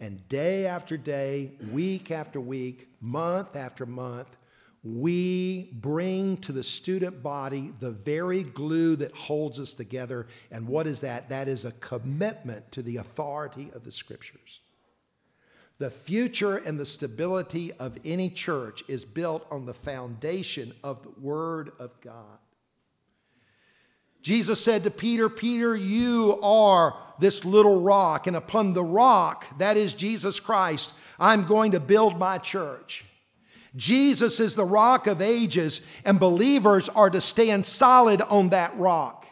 And 0.00 0.26
day 0.28 0.66
after 0.66 0.96
day, 0.96 1.52
week 1.70 2.10
after 2.10 2.40
week, 2.40 2.88
month 3.00 3.54
after 3.54 3.84
month, 3.84 4.28
we 4.82 5.70
bring 5.74 6.38
to 6.38 6.52
the 6.52 6.62
student 6.62 7.22
body 7.22 7.70
the 7.80 7.90
very 7.90 8.42
glue 8.42 8.96
that 8.96 9.12
holds 9.12 9.58
us 9.58 9.72
together. 9.74 10.26
And 10.50 10.66
what 10.66 10.86
is 10.86 11.00
that? 11.00 11.28
That 11.28 11.48
is 11.48 11.66
a 11.66 11.72
commitment 11.72 12.72
to 12.72 12.82
the 12.82 12.96
authority 12.96 13.70
of 13.74 13.84
the 13.84 13.92
Scriptures. 13.92 14.60
The 15.78 15.90
future 16.06 16.56
and 16.56 16.78
the 16.78 16.86
stability 16.86 17.72
of 17.72 17.96
any 18.04 18.30
church 18.30 18.82
is 18.88 19.04
built 19.04 19.46
on 19.50 19.66
the 19.66 19.74
foundation 19.74 20.72
of 20.82 21.02
the 21.02 21.20
Word 21.20 21.72
of 21.78 21.90
God. 22.02 22.38
Jesus 24.22 24.62
said 24.64 24.84
to 24.84 24.90
Peter, 24.90 25.28
Peter, 25.28 25.74
you 25.74 26.38
are 26.42 26.94
this 27.20 27.44
little 27.44 27.80
rock, 27.80 28.26
and 28.26 28.36
upon 28.36 28.74
the 28.74 28.84
rock, 28.84 29.44
that 29.58 29.76
is 29.76 29.92
Jesus 29.94 30.38
Christ, 30.40 30.90
I'm 31.18 31.46
going 31.46 31.72
to 31.72 31.80
build 31.80 32.18
my 32.18 32.38
church. 32.38 33.04
Jesus 33.76 34.40
is 34.40 34.54
the 34.54 34.64
rock 34.64 35.06
of 35.06 35.20
ages, 35.20 35.80
and 36.04 36.18
believers 36.18 36.88
are 36.88 37.10
to 37.10 37.20
stand 37.20 37.66
solid 37.66 38.20
on 38.20 38.50
that 38.50 38.76
rock. 38.78 39.24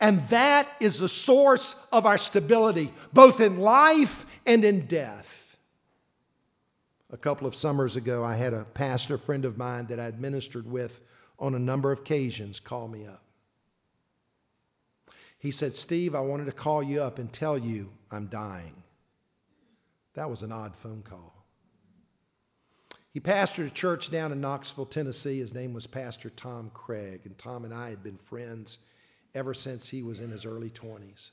And 0.00 0.22
that 0.30 0.66
is 0.80 0.98
the 0.98 1.08
source 1.08 1.74
of 1.92 2.06
our 2.06 2.16
stability, 2.16 2.92
both 3.12 3.38
in 3.38 3.58
life 3.58 4.12
and 4.46 4.64
in 4.64 4.86
death. 4.86 5.26
A 7.12 7.18
couple 7.18 7.46
of 7.46 7.54
summers 7.56 7.96
ago, 7.96 8.24
I 8.24 8.36
had 8.36 8.54
a 8.54 8.64
pastor 8.64 9.18
friend 9.18 9.44
of 9.44 9.58
mine 9.58 9.88
that 9.90 10.00
I'd 10.00 10.20
ministered 10.20 10.70
with 10.70 10.92
on 11.38 11.54
a 11.54 11.58
number 11.58 11.92
of 11.92 11.98
occasions 12.00 12.60
call 12.60 12.88
me 12.88 13.04
up. 13.06 13.22
He 15.40 15.50
said, 15.50 15.74
Steve, 15.74 16.14
I 16.14 16.20
wanted 16.20 16.44
to 16.44 16.52
call 16.52 16.82
you 16.82 17.02
up 17.02 17.18
and 17.18 17.32
tell 17.32 17.56
you 17.56 17.88
I'm 18.10 18.26
dying. 18.26 18.74
That 20.14 20.28
was 20.28 20.42
an 20.42 20.52
odd 20.52 20.74
phone 20.82 21.02
call. 21.02 21.34
He 23.12 23.20
pastored 23.20 23.66
a 23.66 23.70
church 23.70 24.10
down 24.10 24.32
in 24.32 24.40
Knoxville, 24.40 24.86
Tennessee. 24.86 25.40
His 25.40 25.54
name 25.54 25.72
was 25.72 25.86
Pastor 25.86 26.30
Tom 26.30 26.70
Craig, 26.74 27.22
and 27.24 27.36
Tom 27.38 27.64
and 27.64 27.72
I 27.72 27.88
had 27.88 28.02
been 28.02 28.18
friends 28.28 28.78
ever 29.34 29.54
since 29.54 29.88
he 29.88 30.02
was 30.02 30.20
in 30.20 30.30
his 30.30 30.44
early 30.44 30.70
20s. 30.70 31.30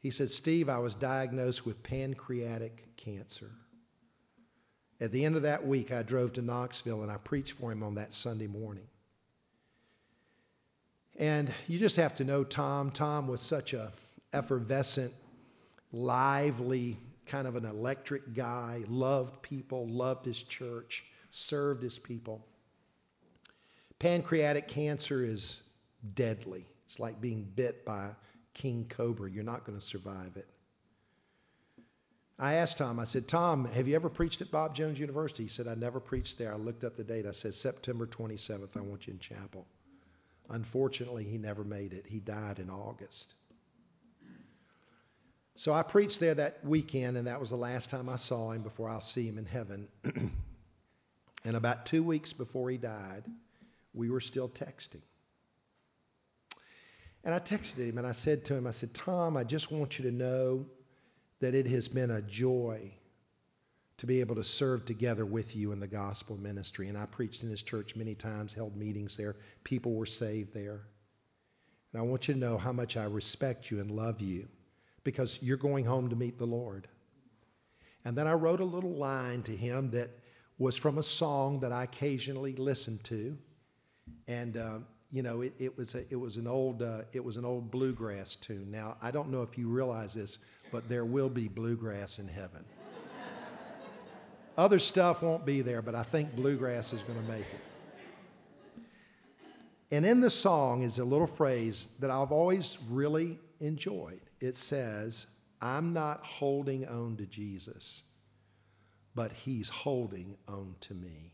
He 0.00 0.10
said, 0.10 0.32
Steve, 0.32 0.68
I 0.68 0.78
was 0.78 0.96
diagnosed 0.96 1.64
with 1.64 1.82
pancreatic 1.84 2.96
cancer. 2.96 3.50
At 5.00 5.12
the 5.12 5.24
end 5.24 5.36
of 5.36 5.42
that 5.42 5.64
week, 5.64 5.92
I 5.92 6.02
drove 6.02 6.32
to 6.32 6.42
Knoxville 6.42 7.02
and 7.02 7.12
I 7.12 7.16
preached 7.18 7.54
for 7.60 7.70
him 7.70 7.84
on 7.84 7.94
that 7.94 8.12
Sunday 8.12 8.48
morning. 8.48 8.88
And 11.18 11.52
you 11.66 11.78
just 11.78 11.96
have 11.96 12.16
to 12.16 12.24
know 12.24 12.44
Tom. 12.44 12.90
Tom 12.90 13.28
was 13.28 13.40
such 13.42 13.72
a 13.74 13.92
effervescent, 14.32 15.12
lively, 15.92 16.98
kind 17.26 17.46
of 17.46 17.56
an 17.56 17.64
electric 17.64 18.34
guy, 18.34 18.82
loved 18.88 19.42
people, 19.42 19.88
loved 19.88 20.26
his 20.26 20.42
church, 20.48 21.02
served 21.30 21.82
his 21.82 21.98
people. 21.98 22.44
Pancreatic 23.98 24.68
cancer 24.68 25.24
is 25.24 25.60
deadly. 26.14 26.66
It's 26.88 26.98
like 26.98 27.20
being 27.20 27.46
bit 27.54 27.84
by 27.84 28.06
a 28.06 28.10
king 28.54 28.86
cobra. 28.88 29.30
You're 29.30 29.44
not 29.44 29.64
going 29.64 29.78
to 29.78 29.86
survive 29.86 30.36
it. 30.36 30.48
I 32.38 32.54
asked 32.54 32.78
Tom, 32.78 32.98
I 32.98 33.04
said, 33.04 33.28
Tom, 33.28 33.66
have 33.66 33.86
you 33.86 33.94
ever 33.94 34.08
preached 34.08 34.42
at 34.42 34.50
Bob 34.50 34.74
Jones 34.74 34.98
University? 34.98 35.44
He 35.44 35.48
said, 35.48 35.68
I 35.68 35.74
never 35.74 36.00
preached 36.00 36.38
there. 36.38 36.52
I 36.52 36.56
looked 36.56 36.82
up 36.82 36.96
the 36.96 37.04
date. 37.04 37.24
I 37.26 37.32
said, 37.40 37.54
September 37.54 38.06
27th, 38.06 38.76
I 38.76 38.80
want 38.80 39.06
you 39.06 39.12
in 39.12 39.20
chapel. 39.20 39.66
Unfortunately, 40.52 41.24
he 41.24 41.38
never 41.38 41.64
made 41.64 41.94
it. 41.94 42.04
He 42.06 42.18
died 42.18 42.58
in 42.58 42.68
August. 42.68 43.34
So 45.56 45.72
I 45.72 45.82
preached 45.82 46.20
there 46.20 46.34
that 46.34 46.64
weekend, 46.64 47.16
and 47.16 47.26
that 47.26 47.40
was 47.40 47.48
the 47.48 47.56
last 47.56 47.88
time 47.90 48.08
I 48.08 48.16
saw 48.16 48.52
him 48.52 48.62
before 48.62 48.88
I'll 48.88 49.00
see 49.00 49.26
him 49.26 49.38
in 49.38 49.46
heaven. 49.46 49.88
and 51.44 51.56
about 51.56 51.86
two 51.86 52.02
weeks 52.02 52.34
before 52.34 52.70
he 52.70 52.76
died, 52.76 53.24
we 53.94 54.10
were 54.10 54.20
still 54.20 54.50
texting. 54.50 55.02
And 57.24 57.34
I 57.34 57.38
texted 57.38 57.88
him 57.88 57.98
and 57.98 58.06
I 58.06 58.12
said 58.12 58.44
to 58.46 58.54
him, 58.54 58.66
I 58.66 58.72
said, 58.72 58.90
Tom, 58.94 59.36
I 59.36 59.44
just 59.44 59.70
want 59.70 59.98
you 59.98 60.04
to 60.04 60.14
know 60.14 60.66
that 61.40 61.54
it 61.54 61.66
has 61.66 61.88
been 61.88 62.10
a 62.10 62.20
joy 62.22 62.92
to 63.98 64.06
be 64.06 64.20
able 64.20 64.34
to 64.34 64.44
serve 64.44 64.84
together 64.86 65.24
with 65.24 65.54
you 65.54 65.72
in 65.72 65.80
the 65.80 65.86
gospel 65.86 66.36
ministry. 66.36 66.88
And 66.88 66.98
I 66.98 67.06
preached 67.06 67.42
in 67.42 67.50
his 67.50 67.62
church 67.62 67.94
many 67.94 68.14
times, 68.14 68.52
held 68.52 68.76
meetings 68.76 69.16
there. 69.16 69.36
People 69.64 69.94
were 69.94 70.06
saved 70.06 70.54
there. 70.54 70.80
And 71.92 72.00
I 72.00 72.04
want 72.04 72.26
you 72.26 72.34
to 72.34 72.40
know 72.40 72.58
how 72.58 72.72
much 72.72 72.96
I 72.96 73.04
respect 73.04 73.70
you 73.70 73.80
and 73.80 73.90
love 73.90 74.20
you 74.20 74.48
because 75.04 75.38
you're 75.40 75.56
going 75.56 75.84
home 75.84 76.08
to 76.10 76.16
meet 76.16 76.38
the 76.38 76.46
Lord. 76.46 76.88
And 78.04 78.16
then 78.16 78.26
I 78.26 78.32
wrote 78.32 78.60
a 78.60 78.64
little 78.64 78.96
line 78.96 79.42
to 79.44 79.56
him 79.56 79.90
that 79.92 80.10
was 80.58 80.76
from 80.76 80.98
a 80.98 81.02
song 81.02 81.60
that 81.60 81.72
I 81.72 81.84
occasionally 81.84 82.54
listened 82.56 83.04
to. 83.04 83.36
And, 84.26 84.56
uh, 84.56 84.78
you 85.10 85.22
know, 85.22 85.42
it, 85.42 85.52
it, 85.58 85.76
was 85.76 85.94
a, 85.94 86.04
it, 86.10 86.16
was 86.16 86.36
an 86.36 86.46
old, 86.46 86.82
uh, 86.82 87.02
it 87.12 87.22
was 87.22 87.36
an 87.36 87.44
old 87.44 87.70
bluegrass 87.70 88.36
tune. 88.40 88.70
Now, 88.70 88.96
I 89.02 89.10
don't 89.10 89.30
know 89.30 89.42
if 89.42 89.58
you 89.58 89.68
realize 89.68 90.14
this, 90.14 90.38
but 90.70 90.88
there 90.88 91.04
will 91.04 91.28
be 91.28 91.48
bluegrass 91.48 92.18
in 92.18 92.28
heaven. 92.28 92.64
Other 94.56 94.78
stuff 94.78 95.22
won't 95.22 95.46
be 95.46 95.62
there, 95.62 95.80
but 95.80 95.94
I 95.94 96.02
think 96.04 96.36
bluegrass 96.36 96.92
is 96.92 97.00
going 97.02 97.20
to 97.20 97.28
make 97.28 97.40
it. 97.40 97.60
And 99.90 100.06
in 100.06 100.20
the 100.20 100.30
song 100.30 100.82
is 100.82 100.98
a 100.98 101.04
little 101.04 101.30
phrase 101.36 101.86
that 102.00 102.10
I've 102.10 102.32
always 102.32 102.78
really 102.88 103.38
enjoyed. 103.60 104.20
It 104.40 104.56
says, 104.68 105.26
I'm 105.60 105.92
not 105.92 106.24
holding 106.24 106.86
on 106.88 107.16
to 107.18 107.26
Jesus, 107.26 108.00
but 109.14 109.32
he's 109.44 109.68
holding 109.68 110.36
on 110.48 110.74
to 110.82 110.94
me. 110.94 111.32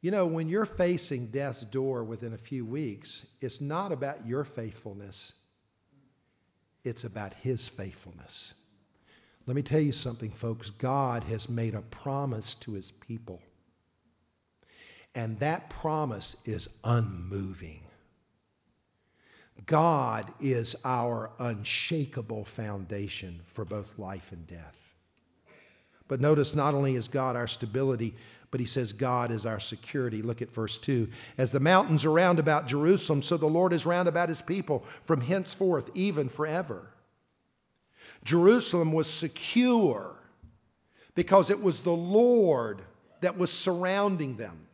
You 0.00 0.10
know, 0.12 0.26
when 0.26 0.48
you're 0.48 0.66
facing 0.66 1.26
death's 1.26 1.64
door 1.66 2.04
within 2.04 2.32
a 2.32 2.38
few 2.38 2.64
weeks, 2.64 3.26
it's 3.40 3.60
not 3.60 3.92
about 3.92 4.26
your 4.26 4.44
faithfulness, 4.44 5.32
it's 6.84 7.04
about 7.04 7.34
his 7.34 7.68
faithfulness. 7.76 8.54
Let 9.48 9.56
me 9.56 9.62
tell 9.62 9.80
you 9.80 9.92
something, 9.92 10.30
folks. 10.42 10.70
God 10.78 11.24
has 11.24 11.48
made 11.48 11.74
a 11.74 11.80
promise 11.80 12.54
to 12.60 12.74
his 12.74 12.92
people. 13.00 13.40
And 15.14 15.40
that 15.40 15.70
promise 15.70 16.36
is 16.44 16.68
unmoving. 16.84 17.80
God 19.64 20.30
is 20.38 20.76
our 20.84 21.30
unshakable 21.38 22.46
foundation 22.56 23.40
for 23.54 23.64
both 23.64 23.86
life 23.96 24.22
and 24.32 24.46
death. 24.46 24.74
But 26.08 26.20
notice 26.20 26.54
not 26.54 26.74
only 26.74 26.96
is 26.96 27.08
God 27.08 27.34
our 27.34 27.48
stability, 27.48 28.14
but 28.50 28.60
he 28.60 28.66
says 28.66 28.92
God 28.92 29.30
is 29.30 29.46
our 29.46 29.60
security. 29.60 30.20
Look 30.20 30.42
at 30.42 30.54
verse 30.54 30.78
2. 30.82 31.08
As 31.38 31.50
the 31.50 31.58
mountains 31.58 32.04
are 32.04 32.12
round 32.12 32.38
about 32.38 32.66
Jerusalem, 32.66 33.22
so 33.22 33.38
the 33.38 33.46
Lord 33.46 33.72
is 33.72 33.86
round 33.86 34.08
about 34.08 34.28
his 34.28 34.42
people 34.42 34.84
from 35.06 35.22
henceforth, 35.22 35.86
even 35.94 36.28
forever. 36.28 36.88
Jerusalem 38.24 38.92
was 38.92 39.08
secure 39.14 40.14
because 41.14 41.50
it 41.50 41.60
was 41.60 41.80
the 41.80 41.90
Lord 41.90 42.82
that 43.22 43.36
was 43.36 43.50
surrounding 43.50 44.36
them. 44.36 44.66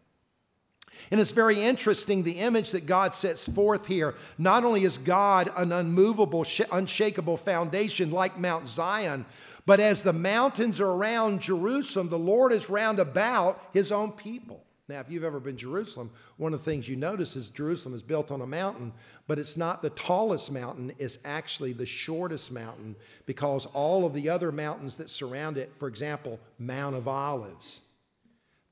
And 1.10 1.20
it's 1.20 1.30
very 1.30 1.62
interesting 1.62 2.22
the 2.22 2.32
image 2.32 2.70
that 2.72 2.86
God 2.86 3.14
sets 3.16 3.46
forth 3.54 3.86
here. 3.86 4.14
Not 4.38 4.64
only 4.64 4.84
is 4.84 4.96
God 4.98 5.50
an 5.54 5.72
unmovable, 5.72 6.46
unshakable 6.72 7.36
foundation 7.38 8.10
like 8.10 8.38
Mount 8.38 8.68
Zion, 8.70 9.26
but 9.66 9.80
as 9.80 10.02
the 10.02 10.12
mountains 10.12 10.80
are 10.80 10.90
around 10.90 11.40
Jerusalem, 11.40 12.08
the 12.08 12.18
Lord 12.18 12.52
is 12.52 12.68
round 12.68 12.98
about 12.98 13.60
his 13.72 13.92
own 13.92 14.12
people. 14.12 14.62
Now, 14.86 15.00
if 15.00 15.08
you've 15.08 15.24
ever 15.24 15.40
been 15.40 15.56
to 15.56 15.62
Jerusalem, 15.62 16.10
one 16.36 16.52
of 16.52 16.60
the 16.60 16.64
things 16.70 16.86
you 16.86 16.96
notice 16.96 17.36
is 17.36 17.48
Jerusalem 17.48 17.94
is 17.94 18.02
built 18.02 18.30
on 18.30 18.42
a 18.42 18.46
mountain, 18.46 18.92
but 19.26 19.38
it's 19.38 19.56
not 19.56 19.80
the 19.80 19.88
tallest 19.90 20.50
mountain, 20.50 20.92
it's 20.98 21.16
actually 21.24 21.72
the 21.72 21.86
shortest 21.86 22.52
mountain 22.52 22.94
because 23.24 23.66
all 23.72 24.04
of 24.04 24.12
the 24.12 24.28
other 24.28 24.52
mountains 24.52 24.94
that 24.96 25.08
surround 25.08 25.56
it, 25.56 25.72
for 25.78 25.88
example, 25.88 26.38
Mount 26.58 26.96
of 26.96 27.08
Olives, 27.08 27.80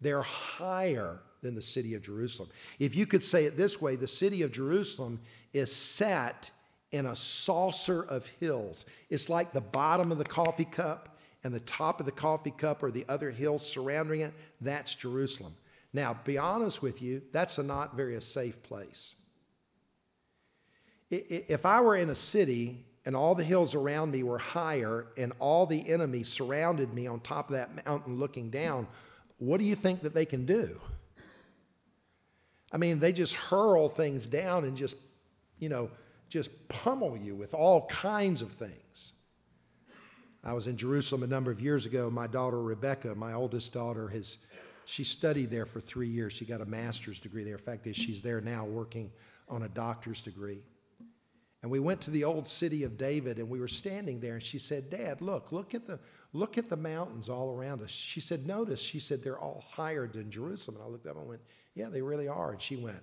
they're 0.02 0.22
higher 0.22 1.18
than 1.42 1.54
the 1.54 1.62
city 1.62 1.94
of 1.94 2.02
Jerusalem. 2.02 2.50
If 2.78 2.94
you 2.94 3.06
could 3.06 3.22
say 3.22 3.46
it 3.46 3.56
this 3.56 3.80
way, 3.80 3.96
the 3.96 4.06
city 4.06 4.42
of 4.42 4.52
Jerusalem 4.52 5.18
is 5.54 5.74
set 5.96 6.50
in 6.92 7.06
a 7.06 7.16
saucer 7.16 8.02
of 8.02 8.26
hills. 8.38 8.84
It's 9.08 9.30
like 9.30 9.54
the 9.54 9.62
bottom 9.62 10.12
of 10.12 10.18
the 10.18 10.24
coffee 10.24 10.66
cup 10.66 11.16
and 11.42 11.54
the 11.54 11.60
top 11.60 12.00
of 12.00 12.06
the 12.06 12.12
coffee 12.12 12.52
cup 12.52 12.82
or 12.82 12.90
the 12.90 13.06
other 13.08 13.30
hills 13.30 13.66
surrounding 13.72 14.20
it. 14.20 14.34
That's 14.60 14.94
Jerusalem. 14.96 15.54
Now, 15.92 16.18
be 16.24 16.38
honest 16.38 16.80
with 16.80 17.02
you, 17.02 17.22
that's 17.32 17.58
a 17.58 17.62
not 17.62 17.96
very 17.96 18.20
safe 18.20 18.62
place. 18.62 19.14
If 21.10 21.66
I 21.66 21.80
were 21.82 21.96
in 21.96 22.08
a 22.08 22.14
city 22.14 22.86
and 23.04 23.14
all 23.14 23.34
the 23.34 23.44
hills 23.44 23.74
around 23.74 24.12
me 24.12 24.22
were 24.22 24.38
higher 24.38 25.06
and 25.18 25.32
all 25.38 25.66
the 25.66 25.86
enemies 25.92 26.28
surrounded 26.28 26.94
me 26.94 27.06
on 27.06 27.20
top 27.20 27.50
of 27.50 27.56
that 27.56 27.84
mountain 27.84 28.18
looking 28.18 28.50
down, 28.50 28.86
what 29.38 29.58
do 29.58 29.64
you 29.64 29.76
think 29.76 30.02
that 30.02 30.14
they 30.14 30.24
can 30.24 30.46
do? 30.46 30.80
I 32.72 32.78
mean, 32.78 33.00
they 33.00 33.12
just 33.12 33.34
hurl 33.34 33.90
things 33.90 34.26
down 34.26 34.64
and 34.64 34.76
just, 34.76 34.94
you 35.58 35.68
know, 35.68 35.90
just 36.30 36.48
pummel 36.68 37.18
you 37.18 37.34
with 37.34 37.52
all 37.52 37.86
kinds 37.88 38.40
of 38.40 38.50
things. 38.52 39.12
I 40.42 40.54
was 40.54 40.66
in 40.66 40.78
Jerusalem 40.78 41.22
a 41.22 41.26
number 41.26 41.50
of 41.50 41.60
years 41.60 41.84
ago. 41.84 42.08
My 42.08 42.26
daughter 42.26 42.60
Rebecca, 42.60 43.14
my 43.14 43.34
oldest 43.34 43.72
daughter, 43.74 44.08
has 44.08 44.38
she 44.86 45.04
studied 45.04 45.50
there 45.50 45.66
for 45.66 45.80
three 45.80 46.08
years. 46.08 46.32
She 46.32 46.44
got 46.44 46.60
a 46.60 46.66
master's 46.66 47.18
degree 47.20 47.44
there. 47.44 47.56
In 47.56 47.62
fact, 47.62 47.86
she's 47.92 48.22
there 48.22 48.40
now 48.40 48.64
working 48.64 49.10
on 49.48 49.62
a 49.62 49.68
doctor's 49.68 50.20
degree. 50.22 50.62
And 51.62 51.70
we 51.70 51.78
went 51.78 52.00
to 52.02 52.10
the 52.10 52.24
old 52.24 52.48
city 52.48 52.82
of 52.82 52.98
David, 52.98 53.38
and 53.38 53.48
we 53.48 53.60
were 53.60 53.68
standing 53.68 54.20
there, 54.20 54.34
and 54.34 54.44
she 54.44 54.58
said, 54.58 54.90
"Dad, 54.90 55.20
look, 55.20 55.52
look 55.52 55.74
at 55.74 55.86
the 55.86 56.00
look 56.32 56.58
at 56.58 56.68
the 56.68 56.76
mountains 56.76 57.28
all 57.28 57.50
around 57.50 57.82
us." 57.82 57.90
She 57.90 58.20
said, 58.20 58.46
"Notice," 58.46 58.80
she 58.80 58.98
said, 58.98 59.22
"they're 59.22 59.38
all 59.38 59.62
higher 59.70 60.08
than 60.08 60.30
Jerusalem." 60.30 60.76
And 60.76 60.84
I 60.84 60.88
looked 60.88 61.06
up 61.06 61.16
and 61.16 61.28
went, 61.28 61.42
"Yeah, 61.74 61.88
they 61.88 62.02
really 62.02 62.26
are." 62.26 62.52
And 62.52 62.60
she 62.60 62.76
went. 62.76 63.02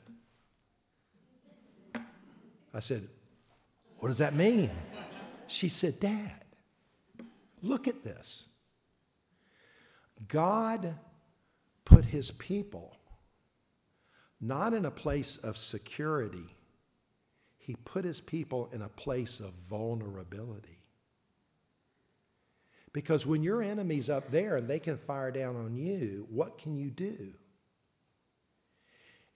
I 2.73 2.81
said, 2.81 3.07
"What 3.99 4.09
does 4.09 4.17
that 4.17 4.35
mean?" 4.35 4.69
She 5.47 5.69
said, 5.69 5.99
"Dad, 6.01 6.43
look 7.61 7.87
at 7.87 8.03
this. 8.03 8.43
God 10.27 10.95
put 11.89 12.05
his 12.05 12.31
people 12.39 12.95
not 14.41 14.73
in 14.73 14.85
a 14.85 14.91
place 14.91 15.37
of 15.43 15.57
security, 15.69 16.55
he 17.57 17.75
put 17.75 18.05
his 18.05 18.21
people 18.21 18.69
in 18.71 18.81
a 18.81 18.89
place 18.89 19.41
of 19.43 19.51
vulnerability. 19.69 20.79
Because 22.93 23.25
when 23.25 23.43
your 23.43 23.61
enemy's 23.61 24.09
up 24.09 24.31
there 24.31 24.55
and 24.55 24.67
they 24.67 24.79
can 24.79 24.97
fire 25.05 25.31
down 25.31 25.55
on 25.55 25.75
you, 25.75 26.25
what 26.31 26.57
can 26.57 26.75
you 26.75 26.89
do? 26.89 27.33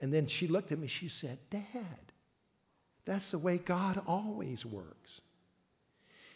And 0.00 0.12
then 0.12 0.26
she 0.26 0.48
looked 0.48 0.72
at 0.72 0.78
me, 0.78 0.88
she 0.88 1.08
said, 1.08 1.38
Dad, 1.50 2.12
that's 3.06 3.30
the 3.30 3.38
way 3.38 3.58
God 3.58 4.02
always 4.06 4.64
works. 4.64 5.20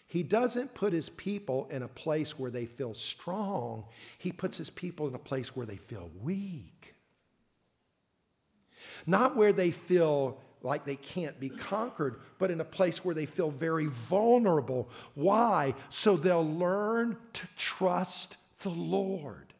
He 0.08 0.22
doesn't 0.22 0.74
put 0.74 0.92
his 0.92 1.10
people 1.10 1.68
in 1.70 1.82
a 1.82 1.88
place 1.88 2.34
where 2.38 2.50
they 2.50 2.66
feel 2.66 2.94
strong. 2.94 3.84
He 4.18 4.32
puts 4.32 4.56
his 4.56 4.70
people 4.70 5.06
in 5.06 5.14
a 5.14 5.18
place 5.18 5.54
where 5.54 5.66
they 5.66 5.78
feel 5.88 6.10
weak. 6.22 6.94
Not 9.06 9.36
where 9.36 9.52
they 9.52 9.72
feel 9.86 10.38
like 10.62 10.84
they 10.84 10.96
can't 10.96 11.38
be 11.38 11.50
conquered, 11.50 12.16
but 12.38 12.50
in 12.50 12.60
a 12.60 12.64
place 12.64 13.04
where 13.04 13.14
they 13.14 13.26
feel 13.26 13.50
very 13.50 13.88
vulnerable. 14.08 14.88
Why? 15.14 15.74
So 15.90 16.16
they'll 16.16 16.58
learn 16.58 17.16
to 17.34 17.48
trust 17.56 18.36
the 18.62 18.70
Lord. 18.70 19.52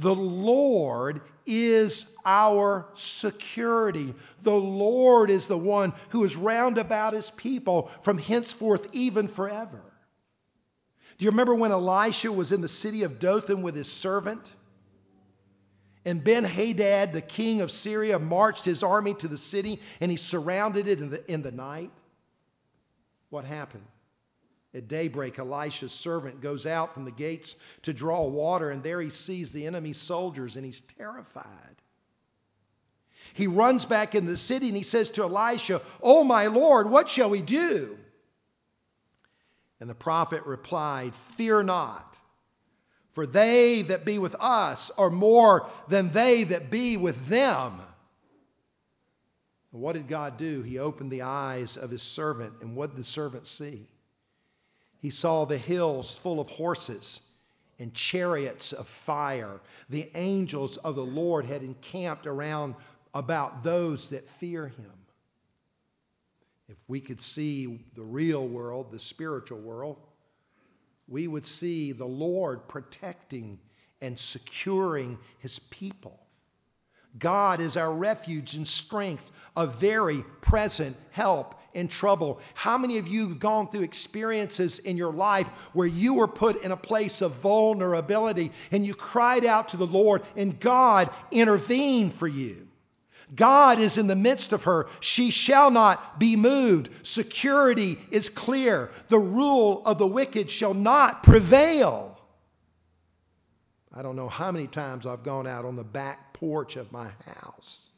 The 0.00 0.14
Lord 0.14 1.20
is 1.46 2.04
our 2.24 2.86
security. 3.20 4.14
The 4.42 4.50
Lord 4.50 5.30
is 5.30 5.46
the 5.46 5.58
one 5.58 5.92
who 6.08 6.24
is 6.24 6.34
round 6.36 6.78
about 6.78 7.12
his 7.12 7.30
people 7.36 7.90
from 8.02 8.16
henceforth, 8.16 8.86
even 8.92 9.28
forever. 9.28 9.82
Do 11.18 11.24
you 11.24 11.30
remember 11.30 11.54
when 11.54 11.70
Elisha 11.70 12.32
was 12.32 12.50
in 12.50 12.62
the 12.62 12.68
city 12.68 13.02
of 13.02 13.18
Dothan 13.18 13.60
with 13.60 13.74
his 13.74 13.88
servant? 13.88 14.40
And 16.06 16.24
Ben 16.24 16.44
Hadad, 16.44 17.12
the 17.12 17.20
king 17.20 17.60
of 17.60 17.70
Syria, 17.70 18.18
marched 18.18 18.64
his 18.64 18.82
army 18.82 19.12
to 19.14 19.28
the 19.28 19.36
city 19.36 19.80
and 20.00 20.10
he 20.10 20.16
surrounded 20.16 20.88
it 20.88 21.00
in 21.00 21.10
the, 21.10 21.30
in 21.30 21.42
the 21.42 21.50
night. 21.50 21.90
What 23.28 23.44
happened? 23.44 23.84
At 24.72 24.86
daybreak, 24.86 25.38
Elisha's 25.38 25.92
servant 25.92 26.40
goes 26.40 26.64
out 26.64 26.94
from 26.94 27.04
the 27.04 27.10
gates 27.10 27.54
to 27.82 27.92
draw 27.92 28.24
water, 28.26 28.70
and 28.70 28.82
there 28.82 29.00
he 29.00 29.10
sees 29.10 29.50
the 29.50 29.66
enemy 29.66 29.92
soldiers, 29.92 30.54
and 30.56 30.64
he's 30.64 30.80
terrified. 30.96 31.76
He 33.34 33.46
runs 33.46 33.84
back 33.84 34.14
in 34.14 34.26
the 34.26 34.36
city 34.36 34.68
and 34.68 34.76
he 34.76 34.82
says 34.82 35.08
to 35.10 35.22
Elisha, 35.22 35.82
Oh, 36.02 36.24
my 36.24 36.46
Lord, 36.46 36.90
what 36.90 37.08
shall 37.08 37.30
we 37.30 37.42
do? 37.42 37.96
And 39.80 39.88
the 39.88 39.94
prophet 39.94 40.44
replied, 40.46 41.14
Fear 41.36 41.64
not, 41.64 42.14
for 43.14 43.26
they 43.26 43.82
that 43.82 44.04
be 44.04 44.18
with 44.18 44.34
us 44.38 44.90
are 44.98 45.10
more 45.10 45.70
than 45.88 46.12
they 46.12 46.44
that 46.44 46.70
be 46.70 46.96
with 46.96 47.28
them. 47.28 47.80
And 49.72 49.80
what 49.80 49.92
did 49.92 50.08
God 50.08 50.36
do? 50.36 50.62
He 50.62 50.78
opened 50.78 51.10
the 51.10 51.22
eyes 51.22 51.76
of 51.76 51.90
his 51.90 52.02
servant, 52.02 52.54
and 52.60 52.74
what 52.74 52.90
did 52.94 53.04
the 53.04 53.08
servant 53.08 53.46
see? 53.46 53.86
He 55.00 55.10
saw 55.10 55.44
the 55.44 55.58
hills 55.58 56.18
full 56.22 56.40
of 56.40 56.48
horses 56.48 57.20
and 57.78 57.94
chariots 57.94 58.72
of 58.72 58.86
fire. 59.06 59.60
The 59.88 60.10
angels 60.14 60.76
of 60.84 60.94
the 60.94 61.04
Lord 61.04 61.46
had 61.46 61.62
encamped 61.62 62.26
around 62.26 62.74
about 63.14 63.64
those 63.64 64.06
that 64.10 64.28
fear 64.38 64.68
him. 64.68 64.92
If 66.68 66.76
we 66.86 67.00
could 67.00 67.20
see 67.20 67.84
the 67.96 68.02
real 68.02 68.46
world, 68.46 68.92
the 68.92 68.98
spiritual 68.98 69.60
world, 69.60 69.96
we 71.08 71.26
would 71.26 71.46
see 71.46 71.92
the 71.92 72.04
Lord 72.04 72.68
protecting 72.68 73.58
and 74.00 74.18
securing 74.18 75.18
his 75.40 75.58
people. 75.70 76.20
God 77.18 77.60
is 77.60 77.76
our 77.76 77.92
refuge 77.92 78.54
and 78.54 78.68
strength, 78.68 79.24
a 79.56 79.66
very 79.66 80.22
present 80.42 80.96
help 81.10 81.54
in 81.74 81.88
trouble. 81.88 82.40
How 82.54 82.76
many 82.78 82.98
of 82.98 83.06
you 83.06 83.28
have 83.28 83.38
gone 83.38 83.70
through 83.70 83.82
experiences 83.82 84.78
in 84.80 84.96
your 84.96 85.12
life 85.12 85.46
where 85.72 85.86
you 85.86 86.14
were 86.14 86.28
put 86.28 86.62
in 86.62 86.72
a 86.72 86.76
place 86.76 87.20
of 87.20 87.36
vulnerability 87.36 88.52
and 88.70 88.84
you 88.84 88.94
cried 88.94 89.44
out 89.44 89.70
to 89.70 89.76
the 89.76 89.86
Lord 89.86 90.22
and 90.36 90.58
God 90.60 91.10
intervened 91.30 92.14
for 92.18 92.28
you? 92.28 92.66
God 93.34 93.78
is 93.78 93.96
in 93.96 94.08
the 94.08 94.16
midst 94.16 94.52
of 94.52 94.64
her. 94.64 94.88
She 95.00 95.30
shall 95.30 95.70
not 95.70 96.18
be 96.18 96.34
moved. 96.34 96.90
Security 97.04 97.98
is 98.10 98.28
clear. 98.30 98.90
The 99.08 99.18
rule 99.18 99.82
of 99.86 99.98
the 99.98 100.06
wicked 100.06 100.50
shall 100.50 100.74
not 100.74 101.22
prevail. 101.22 102.18
I 103.94 104.02
don't 104.02 104.16
know 104.16 104.28
how 104.28 104.50
many 104.50 104.66
times 104.66 105.06
I've 105.06 105.22
gone 105.22 105.46
out 105.46 105.64
on 105.64 105.76
the 105.76 105.84
back 105.84 106.32
porch 106.34 106.76
of 106.76 106.90
my 106.90 107.10
house 107.26 107.89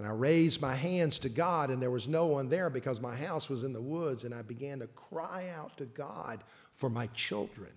and 0.00 0.08
I 0.08 0.12
raised 0.12 0.62
my 0.62 0.74
hands 0.74 1.18
to 1.18 1.28
God, 1.28 1.68
and 1.68 1.82
there 1.82 1.90
was 1.90 2.08
no 2.08 2.24
one 2.24 2.48
there 2.48 2.70
because 2.70 2.98
my 3.00 3.14
house 3.14 3.50
was 3.50 3.64
in 3.64 3.74
the 3.74 3.82
woods, 3.82 4.24
and 4.24 4.32
I 4.32 4.40
began 4.40 4.78
to 4.78 4.86
cry 4.86 5.50
out 5.50 5.76
to 5.76 5.84
God 5.84 6.42
for 6.78 6.88
my 6.88 7.08
children. 7.08 7.68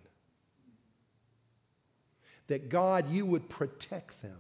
That 2.47 2.69
God, 2.69 3.09
you 3.09 3.25
would 3.25 3.49
protect 3.49 4.21
them. 4.21 4.37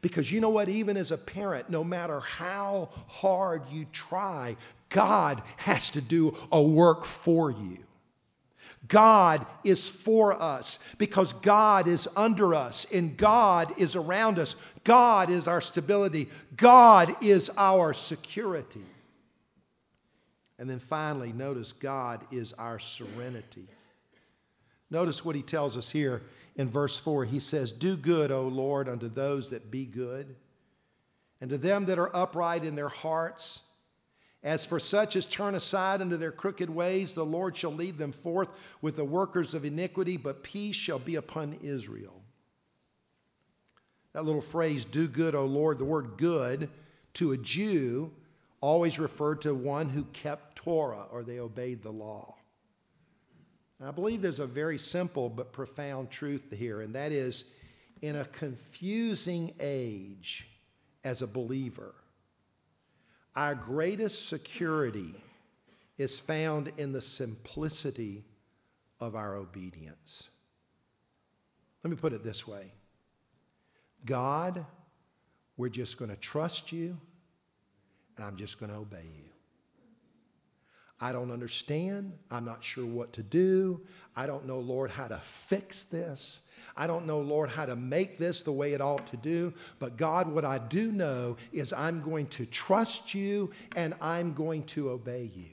Because 0.00 0.32
you 0.32 0.40
know 0.40 0.48
what? 0.48 0.70
Even 0.70 0.96
as 0.96 1.10
a 1.10 1.18
parent, 1.18 1.68
no 1.68 1.84
matter 1.84 2.18
how 2.18 2.88
hard 3.08 3.64
you 3.70 3.84
try, 3.92 4.56
God 4.88 5.42
has 5.58 5.90
to 5.90 6.00
do 6.00 6.34
a 6.50 6.62
work 6.62 7.04
for 7.26 7.50
you. 7.50 7.76
God 8.86 9.44
is 9.64 9.90
for 10.04 10.40
us 10.40 10.78
because 10.98 11.32
God 11.42 11.88
is 11.88 12.06
under 12.14 12.54
us 12.54 12.86
and 12.92 13.16
God 13.16 13.74
is 13.78 13.96
around 13.96 14.38
us. 14.38 14.54
God 14.84 15.30
is 15.30 15.48
our 15.48 15.60
stability. 15.60 16.28
God 16.56 17.16
is 17.22 17.50
our 17.56 17.92
security. 17.92 18.84
And 20.58 20.68
then 20.68 20.80
finally, 20.88 21.32
notice 21.32 21.72
God 21.80 22.24
is 22.30 22.52
our 22.58 22.78
serenity. 22.78 23.68
Notice 24.90 25.24
what 25.24 25.36
he 25.36 25.42
tells 25.42 25.76
us 25.76 25.88
here 25.88 26.22
in 26.56 26.70
verse 26.70 26.98
4. 27.04 27.24
He 27.24 27.40
says, 27.40 27.72
Do 27.72 27.96
good, 27.96 28.30
O 28.30 28.48
Lord, 28.48 28.88
unto 28.88 29.08
those 29.08 29.50
that 29.50 29.70
be 29.70 29.84
good, 29.84 30.34
and 31.40 31.50
to 31.50 31.58
them 31.58 31.86
that 31.86 31.98
are 31.98 32.14
upright 32.14 32.64
in 32.64 32.74
their 32.74 32.88
hearts. 32.88 33.60
As 34.42 34.64
for 34.66 34.78
such 34.78 35.16
as 35.16 35.26
turn 35.26 35.54
aside 35.56 36.00
unto 36.00 36.16
their 36.16 36.30
crooked 36.30 36.70
ways, 36.70 37.12
the 37.12 37.24
Lord 37.24 37.56
shall 37.56 37.74
lead 37.74 37.98
them 37.98 38.12
forth 38.22 38.48
with 38.80 38.96
the 38.96 39.04
workers 39.04 39.52
of 39.54 39.64
iniquity, 39.64 40.16
but 40.16 40.44
peace 40.44 40.76
shall 40.76 41.00
be 41.00 41.16
upon 41.16 41.58
Israel. 41.62 42.22
That 44.12 44.24
little 44.24 44.44
phrase, 44.52 44.84
do 44.92 45.08
good, 45.08 45.34
O 45.34 45.44
Lord, 45.44 45.78
the 45.78 45.84
word 45.84 46.16
good 46.18 46.70
to 47.14 47.32
a 47.32 47.36
Jew 47.36 48.10
always 48.60 48.98
referred 48.98 49.42
to 49.42 49.54
one 49.54 49.88
who 49.88 50.04
kept 50.04 50.56
Torah 50.56 51.06
or 51.10 51.22
they 51.22 51.38
obeyed 51.38 51.82
the 51.82 51.90
law. 51.90 52.34
And 53.78 53.88
I 53.88 53.92
believe 53.92 54.22
there's 54.22 54.40
a 54.40 54.46
very 54.46 54.78
simple 54.78 55.28
but 55.28 55.52
profound 55.52 56.10
truth 56.10 56.42
here, 56.50 56.80
and 56.80 56.94
that 56.94 57.12
is 57.12 57.44
in 58.02 58.16
a 58.16 58.24
confusing 58.24 59.52
age 59.60 60.46
as 61.04 61.22
a 61.22 61.26
believer, 61.26 61.94
our 63.38 63.54
greatest 63.54 64.28
security 64.30 65.14
is 65.96 66.18
found 66.26 66.72
in 66.76 66.92
the 66.92 67.00
simplicity 67.00 68.24
of 68.98 69.14
our 69.14 69.36
obedience. 69.36 70.24
Let 71.84 71.92
me 71.92 71.96
put 71.96 72.12
it 72.12 72.24
this 72.24 72.48
way 72.48 72.72
God, 74.04 74.66
we're 75.56 75.68
just 75.68 75.98
going 75.98 76.10
to 76.10 76.16
trust 76.16 76.72
you, 76.72 76.96
and 78.16 78.26
I'm 78.26 78.36
just 78.36 78.58
going 78.58 78.72
to 78.72 78.78
obey 78.78 79.04
you. 79.04 79.30
I 81.00 81.12
don't 81.12 81.30
understand. 81.30 82.14
I'm 82.32 82.44
not 82.44 82.64
sure 82.64 82.86
what 82.86 83.12
to 83.12 83.22
do. 83.22 83.82
I 84.16 84.26
don't 84.26 84.48
know, 84.48 84.58
Lord, 84.58 84.90
how 84.90 85.06
to 85.06 85.22
fix 85.48 85.76
this. 85.92 86.40
I 86.78 86.86
don't 86.86 87.06
know, 87.06 87.18
Lord, 87.18 87.50
how 87.50 87.66
to 87.66 87.74
make 87.74 88.18
this 88.18 88.42
the 88.42 88.52
way 88.52 88.72
it 88.72 88.80
ought 88.80 89.10
to 89.10 89.16
do. 89.16 89.52
But 89.80 89.96
God, 89.96 90.30
what 90.32 90.44
I 90.44 90.58
do 90.58 90.92
know 90.92 91.36
is 91.52 91.72
I'm 91.72 92.00
going 92.02 92.28
to 92.28 92.46
trust 92.46 93.14
you 93.14 93.50
and 93.74 93.94
I'm 94.00 94.32
going 94.32 94.62
to 94.74 94.90
obey 94.90 95.28
you. 95.34 95.50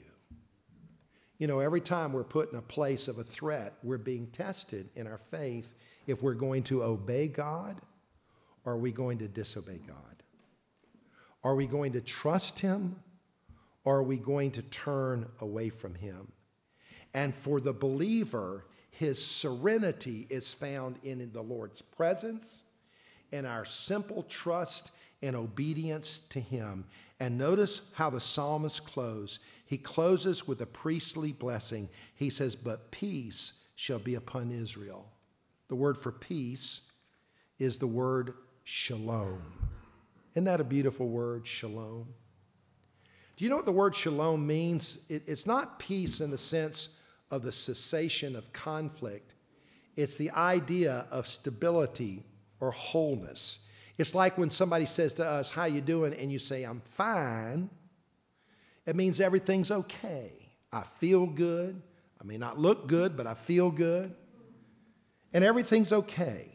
You 1.38 1.48
know, 1.48 1.58
every 1.58 1.80
time 1.80 2.12
we're 2.12 2.22
put 2.22 2.52
in 2.52 2.58
a 2.58 2.62
place 2.62 3.08
of 3.08 3.18
a 3.18 3.24
threat, 3.24 3.74
we're 3.82 3.98
being 3.98 4.28
tested 4.28 4.88
in 4.94 5.08
our 5.08 5.20
faith 5.32 5.66
if 6.06 6.22
we're 6.22 6.34
going 6.34 6.62
to 6.64 6.84
obey 6.84 7.26
God 7.26 7.80
or 8.64 8.74
are 8.74 8.78
we 8.78 8.92
going 8.92 9.18
to 9.18 9.26
disobey 9.26 9.80
God? 9.84 10.22
Are 11.42 11.56
we 11.56 11.66
going 11.66 11.92
to 11.94 12.00
trust 12.00 12.56
Him 12.60 12.94
or 13.84 13.96
are 13.96 14.02
we 14.04 14.16
going 14.16 14.52
to 14.52 14.62
turn 14.62 15.26
away 15.40 15.70
from 15.70 15.96
Him? 15.96 16.30
And 17.14 17.34
for 17.42 17.60
the 17.60 17.72
believer, 17.72 18.64
his 18.98 19.22
serenity 19.22 20.26
is 20.30 20.54
found 20.54 20.98
in 21.02 21.30
the 21.32 21.42
Lord's 21.42 21.82
presence 21.96 22.62
and 23.30 23.46
our 23.46 23.66
simple 23.86 24.22
trust 24.22 24.90
and 25.20 25.36
obedience 25.36 26.20
to 26.30 26.40
Him. 26.40 26.84
And 27.20 27.36
notice 27.36 27.82
how 27.92 28.08
the 28.08 28.20
psalmist 28.20 28.86
closes. 28.86 29.38
He 29.66 29.76
closes 29.76 30.46
with 30.46 30.62
a 30.62 30.66
priestly 30.66 31.32
blessing. 31.32 31.90
He 32.14 32.30
says, 32.30 32.54
But 32.54 32.90
peace 32.90 33.52
shall 33.74 33.98
be 33.98 34.14
upon 34.14 34.50
Israel. 34.50 35.06
The 35.68 35.74
word 35.74 35.98
for 36.02 36.12
peace 36.12 36.80
is 37.58 37.76
the 37.76 37.86
word 37.86 38.32
shalom. 38.64 39.42
Isn't 40.34 40.44
that 40.44 40.60
a 40.60 40.64
beautiful 40.64 41.08
word, 41.08 41.46
shalom? 41.46 42.06
Do 43.36 43.44
you 43.44 43.50
know 43.50 43.56
what 43.56 43.66
the 43.66 43.72
word 43.72 43.94
shalom 43.94 44.46
means? 44.46 44.96
It, 45.10 45.24
it's 45.26 45.44
not 45.44 45.78
peace 45.78 46.20
in 46.20 46.30
the 46.30 46.38
sense 46.38 46.88
of 47.30 47.42
the 47.42 47.52
cessation 47.52 48.36
of 48.36 48.52
conflict, 48.52 49.32
it's 49.96 50.14
the 50.16 50.30
idea 50.30 51.06
of 51.10 51.26
stability 51.26 52.24
or 52.60 52.70
wholeness. 52.70 53.58
It's 53.98 54.14
like 54.14 54.36
when 54.36 54.50
somebody 54.50 54.86
says 54.86 55.14
to 55.14 55.26
us, 55.26 55.48
"How 55.48 55.64
you 55.64 55.80
doing?" 55.80 56.12
and 56.14 56.30
you 56.30 56.38
say, 56.38 56.64
"I'm 56.64 56.82
fine." 56.96 57.70
It 58.86 58.94
means 58.94 59.20
everything's 59.20 59.70
okay. 59.70 60.32
I 60.72 60.84
feel 61.00 61.26
good. 61.26 61.80
I 62.20 62.24
may 62.24 62.36
not 62.36 62.58
look 62.58 62.86
good, 62.86 63.16
but 63.16 63.26
I 63.26 63.34
feel 63.34 63.70
good. 63.70 64.14
And 65.32 65.42
everything's 65.42 65.92
okay. 65.92 66.48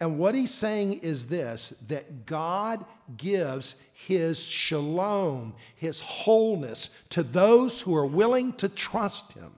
And 0.00 0.18
what 0.18 0.34
he's 0.34 0.52
saying 0.54 0.94
is 0.94 1.26
this 1.26 1.72
that 1.86 2.26
God 2.26 2.84
gives 3.16 3.76
his 4.06 4.36
shalom, 4.38 5.54
his 5.76 6.00
wholeness, 6.00 6.90
to 7.10 7.22
those 7.22 7.80
who 7.82 7.94
are 7.94 8.06
willing 8.06 8.52
to 8.54 8.68
trust 8.68 9.32
him. 9.32 9.52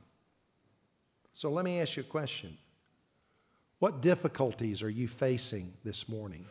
So 1.34 1.50
let 1.50 1.64
me 1.64 1.80
ask 1.80 1.96
you 1.96 2.02
a 2.02 2.06
question. 2.06 2.56
What 3.80 4.00
difficulties 4.00 4.82
are 4.82 4.90
you 4.90 5.08
facing 5.08 5.72
this 5.84 6.08
morning? 6.08 6.46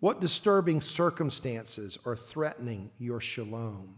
What 0.00 0.20
disturbing 0.20 0.80
circumstances 0.80 1.98
are 2.04 2.16
threatening 2.16 2.90
your 2.98 3.20
shalom? 3.20 3.96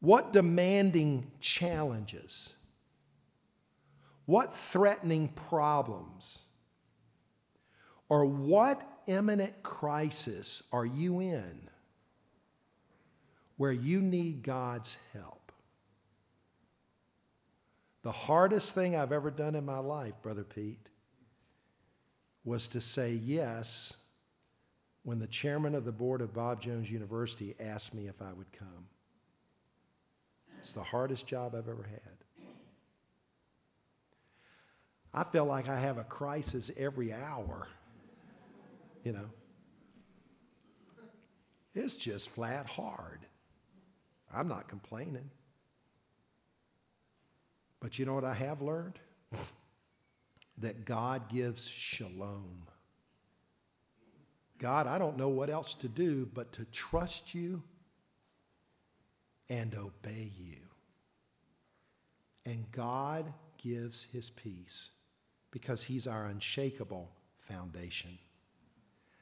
What 0.00 0.32
demanding 0.32 1.30
challenges? 1.40 2.50
What 4.26 4.54
threatening 4.72 5.28
problems? 5.48 6.22
Or 8.08 8.24
what 8.24 8.80
imminent 9.06 9.62
crisis 9.62 10.62
are 10.72 10.86
you 10.86 11.20
in 11.20 11.68
where 13.56 13.72
you 13.72 14.00
need 14.00 14.42
God's 14.42 14.94
help? 15.12 15.35
The 18.06 18.12
hardest 18.12 18.72
thing 18.72 18.94
I've 18.94 19.10
ever 19.10 19.32
done 19.32 19.56
in 19.56 19.64
my 19.64 19.80
life, 19.80 20.12
Brother 20.22 20.44
Pete, 20.44 20.88
was 22.44 22.68
to 22.68 22.80
say 22.80 23.10
yes 23.14 23.92
when 25.02 25.18
the 25.18 25.26
chairman 25.26 25.74
of 25.74 25.84
the 25.84 25.90
board 25.90 26.20
of 26.20 26.32
Bob 26.32 26.62
Jones 26.62 26.88
University 26.88 27.56
asked 27.58 27.92
me 27.92 28.06
if 28.06 28.14
I 28.22 28.32
would 28.32 28.46
come. 28.56 28.86
It's 30.60 30.70
the 30.70 30.84
hardest 30.84 31.26
job 31.26 31.56
I've 31.56 31.68
ever 31.68 31.82
had. 31.82 32.46
I 35.12 35.24
feel 35.32 35.46
like 35.46 35.68
I 35.68 35.80
have 35.80 35.98
a 35.98 36.04
crisis 36.04 36.70
every 36.76 37.12
hour. 37.12 37.66
You 39.02 39.14
know, 39.14 39.26
it's 41.74 41.96
just 41.96 42.28
flat 42.36 42.66
hard. 42.66 43.26
I'm 44.32 44.46
not 44.46 44.68
complaining. 44.68 45.28
But 47.80 47.98
you 47.98 48.06
know 48.06 48.14
what 48.14 48.24
I 48.24 48.34
have 48.34 48.62
learned? 48.62 48.98
that 50.62 50.84
God 50.86 51.30
gives 51.30 51.62
shalom. 51.78 52.62
God, 54.58 54.86
I 54.86 54.98
don't 54.98 55.18
know 55.18 55.28
what 55.28 55.50
else 55.50 55.74
to 55.80 55.88
do 55.88 56.28
but 56.32 56.52
to 56.54 56.66
trust 56.90 57.22
you 57.32 57.62
and 59.50 59.74
obey 59.74 60.32
you. 60.38 60.56
And 62.46 62.64
God 62.72 63.26
gives 63.62 64.06
his 64.12 64.30
peace 64.42 64.88
because 65.50 65.82
he's 65.82 66.06
our 66.06 66.26
unshakable 66.26 67.10
foundation. 67.48 68.18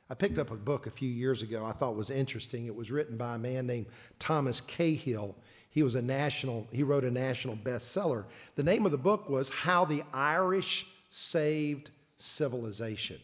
I 0.09 0.15
picked 0.15 0.39
up 0.39 0.51
a 0.51 0.57
book 0.57 0.87
a 0.87 0.91
few 0.91 1.09
years 1.09 1.43
ago 1.43 1.65
I 1.65 1.73
thought 1.73 1.97
was 1.97 2.11
interesting. 2.11 2.67
It 2.67 2.75
was 2.75 2.91
written 2.91 3.17
by 3.17 3.35
a 3.35 3.39
man 3.39 3.67
named 3.67 3.87
Thomas 4.21 4.61
Cahill. 4.77 5.35
He 5.75 5.83
was 5.83 5.97
a 5.97 6.03
national, 6.03 6.69
he 6.71 6.85
wrote 6.85 7.03
a 7.03 7.11
national 7.11 7.57
bestseller. 7.57 8.25
The 8.55 8.63
name 8.63 8.87
of 8.87 8.93
the 8.93 8.97
book 8.97 9.29
was 9.29 9.49
How 9.49 9.85
the 9.85 10.05
Irish 10.13 10.87
Saved 11.11 11.91
Civilization. 12.17 13.19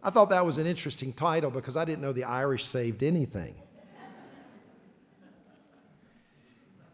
I 0.00 0.10
thought 0.10 0.30
that 0.30 0.46
was 0.46 0.58
an 0.58 0.66
interesting 0.66 1.12
title 1.12 1.50
because 1.50 1.76
I 1.76 1.84
didn't 1.84 2.02
know 2.02 2.12
the 2.12 2.22
Irish 2.22 2.64
saved 2.70 3.02
anything. 3.02 3.56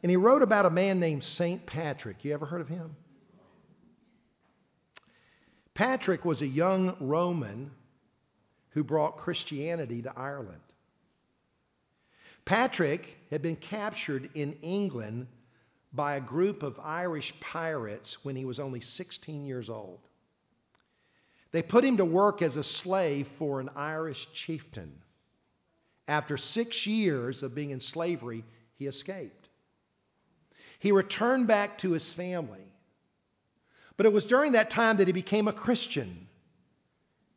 and 0.03 0.09
he 0.09 0.17
wrote 0.17 0.41
about 0.41 0.65
a 0.65 0.71
man 0.71 0.99
named 0.99 1.23
St. 1.23 1.67
Patrick. 1.67 2.25
You 2.25 2.33
ever 2.33 2.47
heard 2.47 2.63
of 2.63 2.69
him? 2.69 2.97
Patrick 5.75 6.25
was 6.25 6.41
a 6.41 6.47
young 6.47 6.97
Roman 6.99 7.73
who 8.71 8.83
brought 8.83 9.19
Christianity 9.19 10.01
to 10.01 10.13
Ireland. 10.17 10.63
Patrick 12.45 13.07
had 13.31 13.43
been 13.43 13.57
captured 13.57 14.31
in 14.35 14.55
England 14.63 15.27
by 15.93 16.17
a 16.17 16.21
group 16.21 16.63
of 16.63 16.79
Irish 16.81 17.33
pirates 17.41 18.17
when 18.23 18.35
he 18.35 18.45
was 18.45 18.59
only 18.59 18.81
16 18.81 19.45
years 19.45 19.69
old. 19.69 20.01
They 21.53 21.63
put 21.63 21.85
him 21.85 21.99
to 21.99 22.05
work 22.05 22.41
as 22.43 22.57
a 22.57 22.65
slave 22.65 23.29
for 23.39 23.61
an 23.61 23.69
Irish 23.77 24.27
chieftain. 24.35 24.93
After 26.09 26.37
six 26.37 26.87
years 26.87 27.43
of 27.43 27.55
being 27.55 27.71
in 27.71 27.81
slavery, 27.81 28.45
he 28.77 28.87
escaped. 28.87 29.49
He 30.79 30.93
returned 30.93 31.47
back 31.47 31.79
to 31.79 31.93
his 31.93 32.13
family. 32.15 32.73
But 33.97 34.07
it 34.07 34.13
was 34.13 34.25
during 34.25 34.53
that 34.53 34.71
time 34.71 34.97
that 34.97 35.07
he 35.07 35.13
became 35.13 35.47
a 35.47 35.53
Christian. 35.53 36.27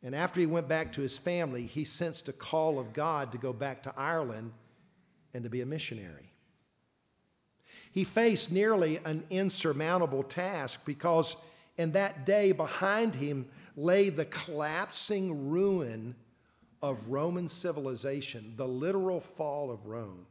And 0.02 0.14
after 0.14 0.40
he 0.40 0.46
went 0.46 0.66
back 0.66 0.94
to 0.94 1.02
his 1.02 1.16
family, 1.18 1.66
he 1.66 1.84
sensed 1.84 2.28
a 2.28 2.32
call 2.32 2.78
of 2.78 2.92
God 2.92 3.32
to 3.32 3.38
go 3.38 3.52
back 3.52 3.82
to 3.84 3.94
Ireland 3.96 4.52
and 5.36 5.44
to 5.44 5.50
be 5.50 5.60
a 5.60 5.66
missionary. 5.66 6.32
He 7.92 8.04
faced 8.04 8.50
nearly 8.50 8.98
an 9.04 9.22
insurmountable 9.28 10.22
task 10.22 10.78
because 10.86 11.36
in 11.76 11.92
that 11.92 12.24
day 12.24 12.52
behind 12.52 13.14
him 13.14 13.46
lay 13.76 14.08
the 14.08 14.24
collapsing 14.24 15.50
ruin 15.50 16.14
of 16.82 16.98
Roman 17.06 17.50
civilization, 17.50 18.54
the 18.56 18.66
literal 18.66 19.22
fall 19.36 19.70
of 19.70 19.84
Rome. 19.84 20.26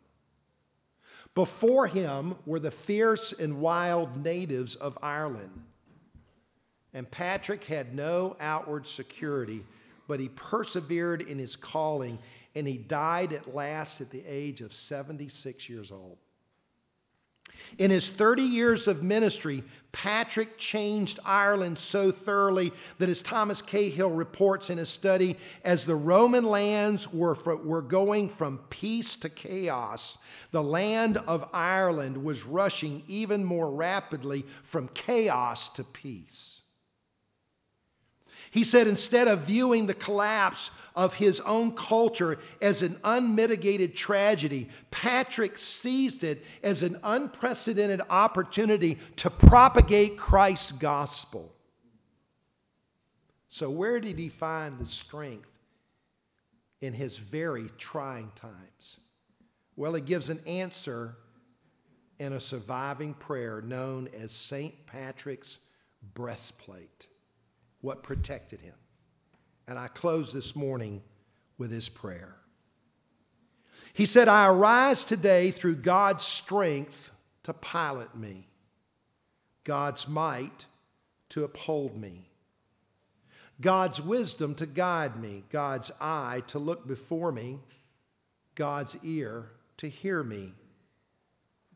Before 1.36 1.86
him 1.86 2.36
were 2.48 2.60
the 2.60 2.74
fierce 2.88 3.34
and 3.40 3.60
wild 3.60 4.24
natives 4.24 4.76
of 4.76 4.98
Ireland. 5.04 5.52
And 6.94 7.10
Patrick 7.12 7.64
had 7.64 7.94
no 7.94 8.38
outward 8.40 8.88
security, 8.88 9.64
but 10.08 10.20
he 10.20 10.30
persevered 10.30 11.22
in 11.22 11.38
his 11.38 11.56
calling, 11.56 12.18
and 12.56 12.68
he 12.68 12.78
died 12.78 13.34
at 13.34 13.54
last 13.54 14.02
at 14.02 14.10
the 14.10 14.24
age 14.26 14.62
of 14.62 14.74
76 14.74 15.70
years 15.70 15.92
old. 15.92 16.18
In 17.78 17.92
his 17.92 18.08
30 18.18 18.44
years 18.44 18.88
of 18.88 19.04
ministry, 19.04 19.64
Patrick 19.92 20.58
changed 20.58 21.20
Ireland 21.26 21.78
so 21.80 22.12
thoroughly 22.12 22.72
that, 23.00 23.10
as 23.10 23.22
Thomas 23.22 23.62
Cahill 23.62 24.12
reports 24.12 24.70
in 24.70 24.78
his 24.78 24.90
study, 24.90 25.38
as 25.64 25.84
the 25.84 25.96
Roman 25.96 26.46
lands 26.46 27.12
were, 27.12 27.36
were 27.64 27.82
going 27.82 28.30
from 28.30 28.60
peace 28.70 29.16
to 29.18 29.30
chaos, 29.30 30.18
the 30.52 30.64
land 30.64 31.18
of 31.18 31.50
Ireland 31.54 32.24
was 32.24 32.44
rushing 32.44 33.04
even 33.08 33.44
more 33.44 33.72
rapidly 33.72 34.46
from 34.72 34.90
chaos 34.90 35.70
to 35.76 35.84
peace. 35.84 36.62
He 38.56 38.64
said 38.64 38.88
instead 38.88 39.28
of 39.28 39.42
viewing 39.42 39.86
the 39.86 39.94
collapse 39.94 40.70
of 40.96 41.14
his 41.14 41.42
own 41.42 41.76
culture 41.76 42.40
as 42.62 42.82
an 42.82 42.98
unmitigated 43.04 43.98
tragedy, 43.98 44.70
Patrick 44.92 45.58
seized 45.58 46.24
it 46.24 46.42
as 46.64 46.82
an 46.82 46.98
unprecedented 47.04 48.00
opportunity 48.10 48.98
to 49.18 49.30
propagate 49.30 50.18
Christ's 50.18 50.72
gospel. 50.72 51.52
So, 53.50 53.70
where 53.70 54.00
did 54.00 54.18
he 54.18 54.30
find 54.30 54.80
the 54.80 54.90
strength 54.90 55.50
in 56.80 56.94
his 56.94 57.18
very 57.18 57.68
trying 57.78 58.32
times? 58.40 58.98
Well, 59.76 59.96
he 59.96 60.02
gives 60.02 60.30
an 60.30 60.40
answer 60.48 61.18
in 62.20 62.32
a 62.32 62.40
surviving 62.40 63.16
prayer 63.16 63.62
known 63.62 64.08
as 64.18 64.32
St. 64.32 64.74
Patrick's 64.88 65.58
breastplate 66.14 67.06
what 67.86 68.02
protected 68.02 68.60
him. 68.60 68.74
And 69.68 69.78
I 69.78 69.88
close 69.88 70.34
this 70.34 70.56
morning 70.56 71.02
with 71.60 71.72
his 71.72 71.88
prayer. 71.88 72.36
He 73.94 74.08
said, 74.08 74.28
I 74.28 74.48
arise 74.48 75.02
today 75.06 75.52
through 75.52 75.78
God's 75.78 76.26
strength 76.26 76.96
to 77.44 77.54
pilot 77.54 78.18
me, 78.18 78.48
God's 79.64 80.06
might 80.08 80.66
to 81.30 81.44
uphold 81.44 81.96
me, 81.96 82.28
God's 83.62 84.02
wisdom 84.02 84.56
to 84.56 84.66
guide 84.66 85.22
me, 85.22 85.44
God's 85.52 85.92
eye 86.02 86.42
to 86.48 86.60
look 86.60 86.88
before 86.88 87.32
me, 87.32 87.60
God's 88.56 88.96
ear 89.04 89.46
to 89.78 89.90
hear 89.90 90.24
me, 90.24 90.54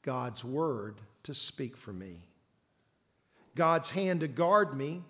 God's 0.04 0.44
word 0.44 1.00
to 1.24 1.36
speak 1.36 1.78
for 1.78 1.94
me, 1.94 2.24
God's 3.56 3.90
hand 3.90 4.22
to 4.22 4.28
guard 4.28 4.76
me 4.76 5.04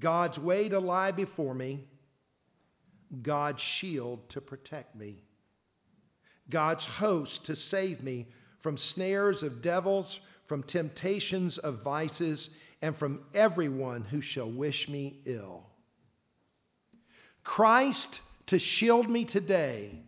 God's 0.00 0.38
way 0.38 0.68
to 0.68 0.78
lie 0.78 1.12
before 1.12 1.54
me, 1.54 1.84
God's 3.22 3.62
shield 3.62 4.28
to 4.30 4.40
protect 4.40 4.96
me, 4.96 5.22
God's 6.48 6.84
host 6.84 7.46
to 7.46 7.54
save 7.54 8.02
me 8.02 8.26
from 8.62 8.78
snares 8.78 9.42
of 9.42 9.62
devils, 9.62 10.18
from 10.48 10.62
temptations 10.62 11.58
of 11.58 11.82
vices, 11.82 12.48
and 12.82 12.96
from 12.96 13.20
everyone 13.34 14.02
who 14.02 14.20
shall 14.20 14.50
wish 14.50 14.88
me 14.88 15.20
ill. 15.26 15.64
Christ 17.44 18.20
to 18.46 18.58
shield 18.58 19.08
me 19.08 19.24
today 19.24 20.02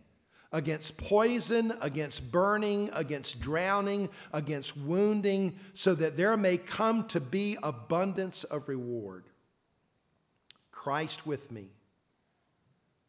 against 0.51 0.95
poison, 0.97 1.73
against 1.81 2.31
burning, 2.31 2.89
against 2.93 3.39
drowning, 3.41 4.09
against 4.31 4.75
wounding, 4.77 5.57
so 5.73 5.95
that 5.95 6.15
there 6.15 6.37
may 6.37 6.57
come 6.57 7.07
to 7.09 7.19
be 7.19 7.57
abundance 7.63 8.43
of 8.45 8.67
reward. 8.67 9.23
Christ 10.83 11.25
with 11.25 11.49
me, 11.49 11.69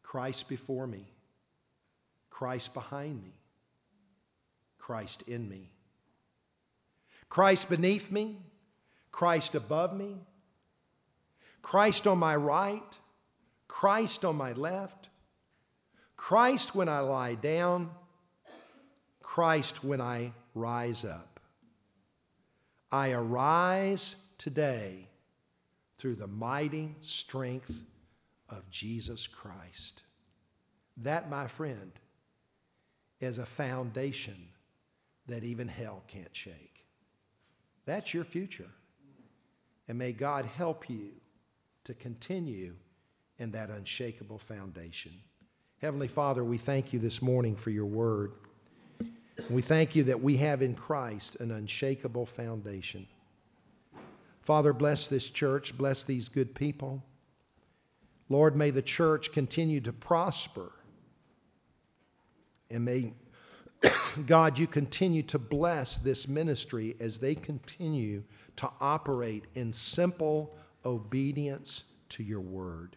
Christ 0.01 0.45
before 0.47 0.87
me, 0.87 1.05
Christ 2.29 2.73
behind 2.73 3.21
me, 3.21 3.33
Christ 4.79 5.25
in 5.27 5.49
me. 5.49 5.69
Christ 7.27 7.67
beneath 7.67 8.09
me, 8.09 8.37
Christ 9.11 9.55
above 9.55 9.93
me, 9.93 10.15
Christ 11.61 12.07
on 12.07 12.17
my 12.17 12.33
right, 12.37 12.81
Christ 13.67 14.23
on 14.23 14.37
my 14.37 14.53
left, 14.53 15.09
Christ 16.15 16.73
when 16.73 16.87
I 16.87 17.01
lie 17.01 17.35
down, 17.35 17.89
Christ 19.21 19.83
when 19.83 19.99
I 19.99 20.31
rise 20.53 21.03
up. 21.03 21.41
I 22.89 23.09
arise 23.09 24.15
today 24.37 25.09
through 26.05 26.13
the 26.15 26.27
mighty 26.27 26.95
strength 27.01 27.71
of 28.49 28.61
Jesus 28.69 29.27
Christ. 29.41 30.03
That, 30.97 31.31
my 31.31 31.47
friend, 31.57 31.91
is 33.19 33.39
a 33.39 33.47
foundation 33.57 34.37
that 35.27 35.43
even 35.43 35.67
hell 35.67 36.03
can't 36.13 36.29
shake. 36.31 36.75
That's 37.87 38.13
your 38.13 38.23
future. 38.25 38.69
And 39.87 39.97
may 39.97 40.11
God 40.11 40.45
help 40.45 40.87
you 40.91 41.07
to 41.85 41.95
continue 41.95 42.75
in 43.39 43.49
that 43.53 43.71
unshakable 43.71 44.41
foundation. 44.47 45.13
Heavenly 45.81 46.09
Father, 46.09 46.43
we 46.43 46.59
thank 46.59 46.93
you 46.93 46.99
this 46.99 47.19
morning 47.19 47.57
for 47.63 47.71
your 47.71 47.87
word. 47.87 48.33
We 49.49 49.63
thank 49.63 49.95
you 49.95 50.03
that 50.03 50.21
we 50.21 50.37
have 50.37 50.61
in 50.61 50.75
Christ 50.75 51.35
an 51.39 51.49
unshakable 51.49 52.29
foundation. 52.37 53.07
Father, 54.45 54.73
bless 54.73 55.07
this 55.07 55.27
church, 55.29 55.73
bless 55.77 56.03
these 56.03 56.29
good 56.29 56.53
people. 56.53 57.03
Lord, 58.29 58.55
may 58.55 58.71
the 58.71 58.81
church 58.81 59.31
continue 59.33 59.81
to 59.81 59.93
prosper. 59.93 60.71
And 62.69 62.85
may, 62.85 63.13
God, 64.27 64.57
you 64.57 64.67
continue 64.67 65.23
to 65.23 65.39
bless 65.39 65.97
this 65.97 66.27
ministry 66.27 66.95
as 66.99 67.17
they 67.17 67.35
continue 67.35 68.23
to 68.57 68.69
operate 68.79 69.45
in 69.55 69.73
simple 69.73 70.55
obedience 70.85 71.83
to 72.09 72.23
your 72.23 72.41
word. 72.41 72.95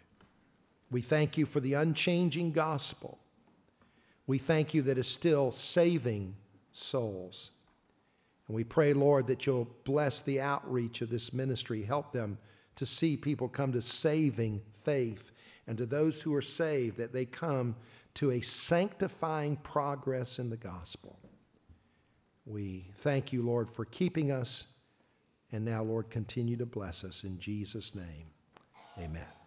We 0.91 1.03
thank 1.03 1.37
you 1.37 1.47
for 1.47 1.61
the 1.61 1.75
unchanging 1.75 2.53
gospel. 2.53 3.19
We 4.27 4.39
thank 4.39 4.75
you 4.75 4.83
that 4.83 4.99
is 4.99 5.09
still 5.09 5.53
saving 5.73 6.35
souls. 6.73 7.51
And 8.49 8.55
we 8.57 8.65
pray, 8.65 8.95
Lord, 8.95 9.27
that 9.29 9.47
you'll 9.47 9.69
bless 9.85 10.21
the 10.21 10.41
outreach 10.41 11.03
of 11.03 11.11
this 11.11 11.33
ministry. 11.33 11.85
Help 11.85 12.13
them 12.13 12.39
to 12.77 12.87
see 12.87 13.17
people 13.17 13.49
come 13.49 13.73
to 13.73 13.83
saving 13.83 14.61
faith. 14.85 15.23
And 15.67 15.77
to 15.79 15.87
those 15.87 16.21
who 16.23 16.35
are 16.35 16.43
saved, 16.43 16.97
that 16.97 17.13
they 17.13 17.27
come 17.27 17.77
to 18.15 18.33
a 18.33 18.41
sanctifying 18.41 19.57
progress 19.57 20.39
in 20.39 20.49
the 20.49 20.57
gospel. 20.57 21.19
We 22.47 22.91
thank 23.05 23.33
you, 23.33 23.43
Lord, 23.43 23.69
for 23.77 23.85
keeping 23.85 24.33
us. 24.33 24.65
And 25.53 25.65
now, 25.65 25.83
Lord, 25.83 26.11
continue 26.11 26.57
to 26.57 26.67
bless 26.67 27.05
us. 27.05 27.21
In 27.25 27.39
Jesus' 27.39 27.93
name, 27.95 28.27
amen. 28.99 29.38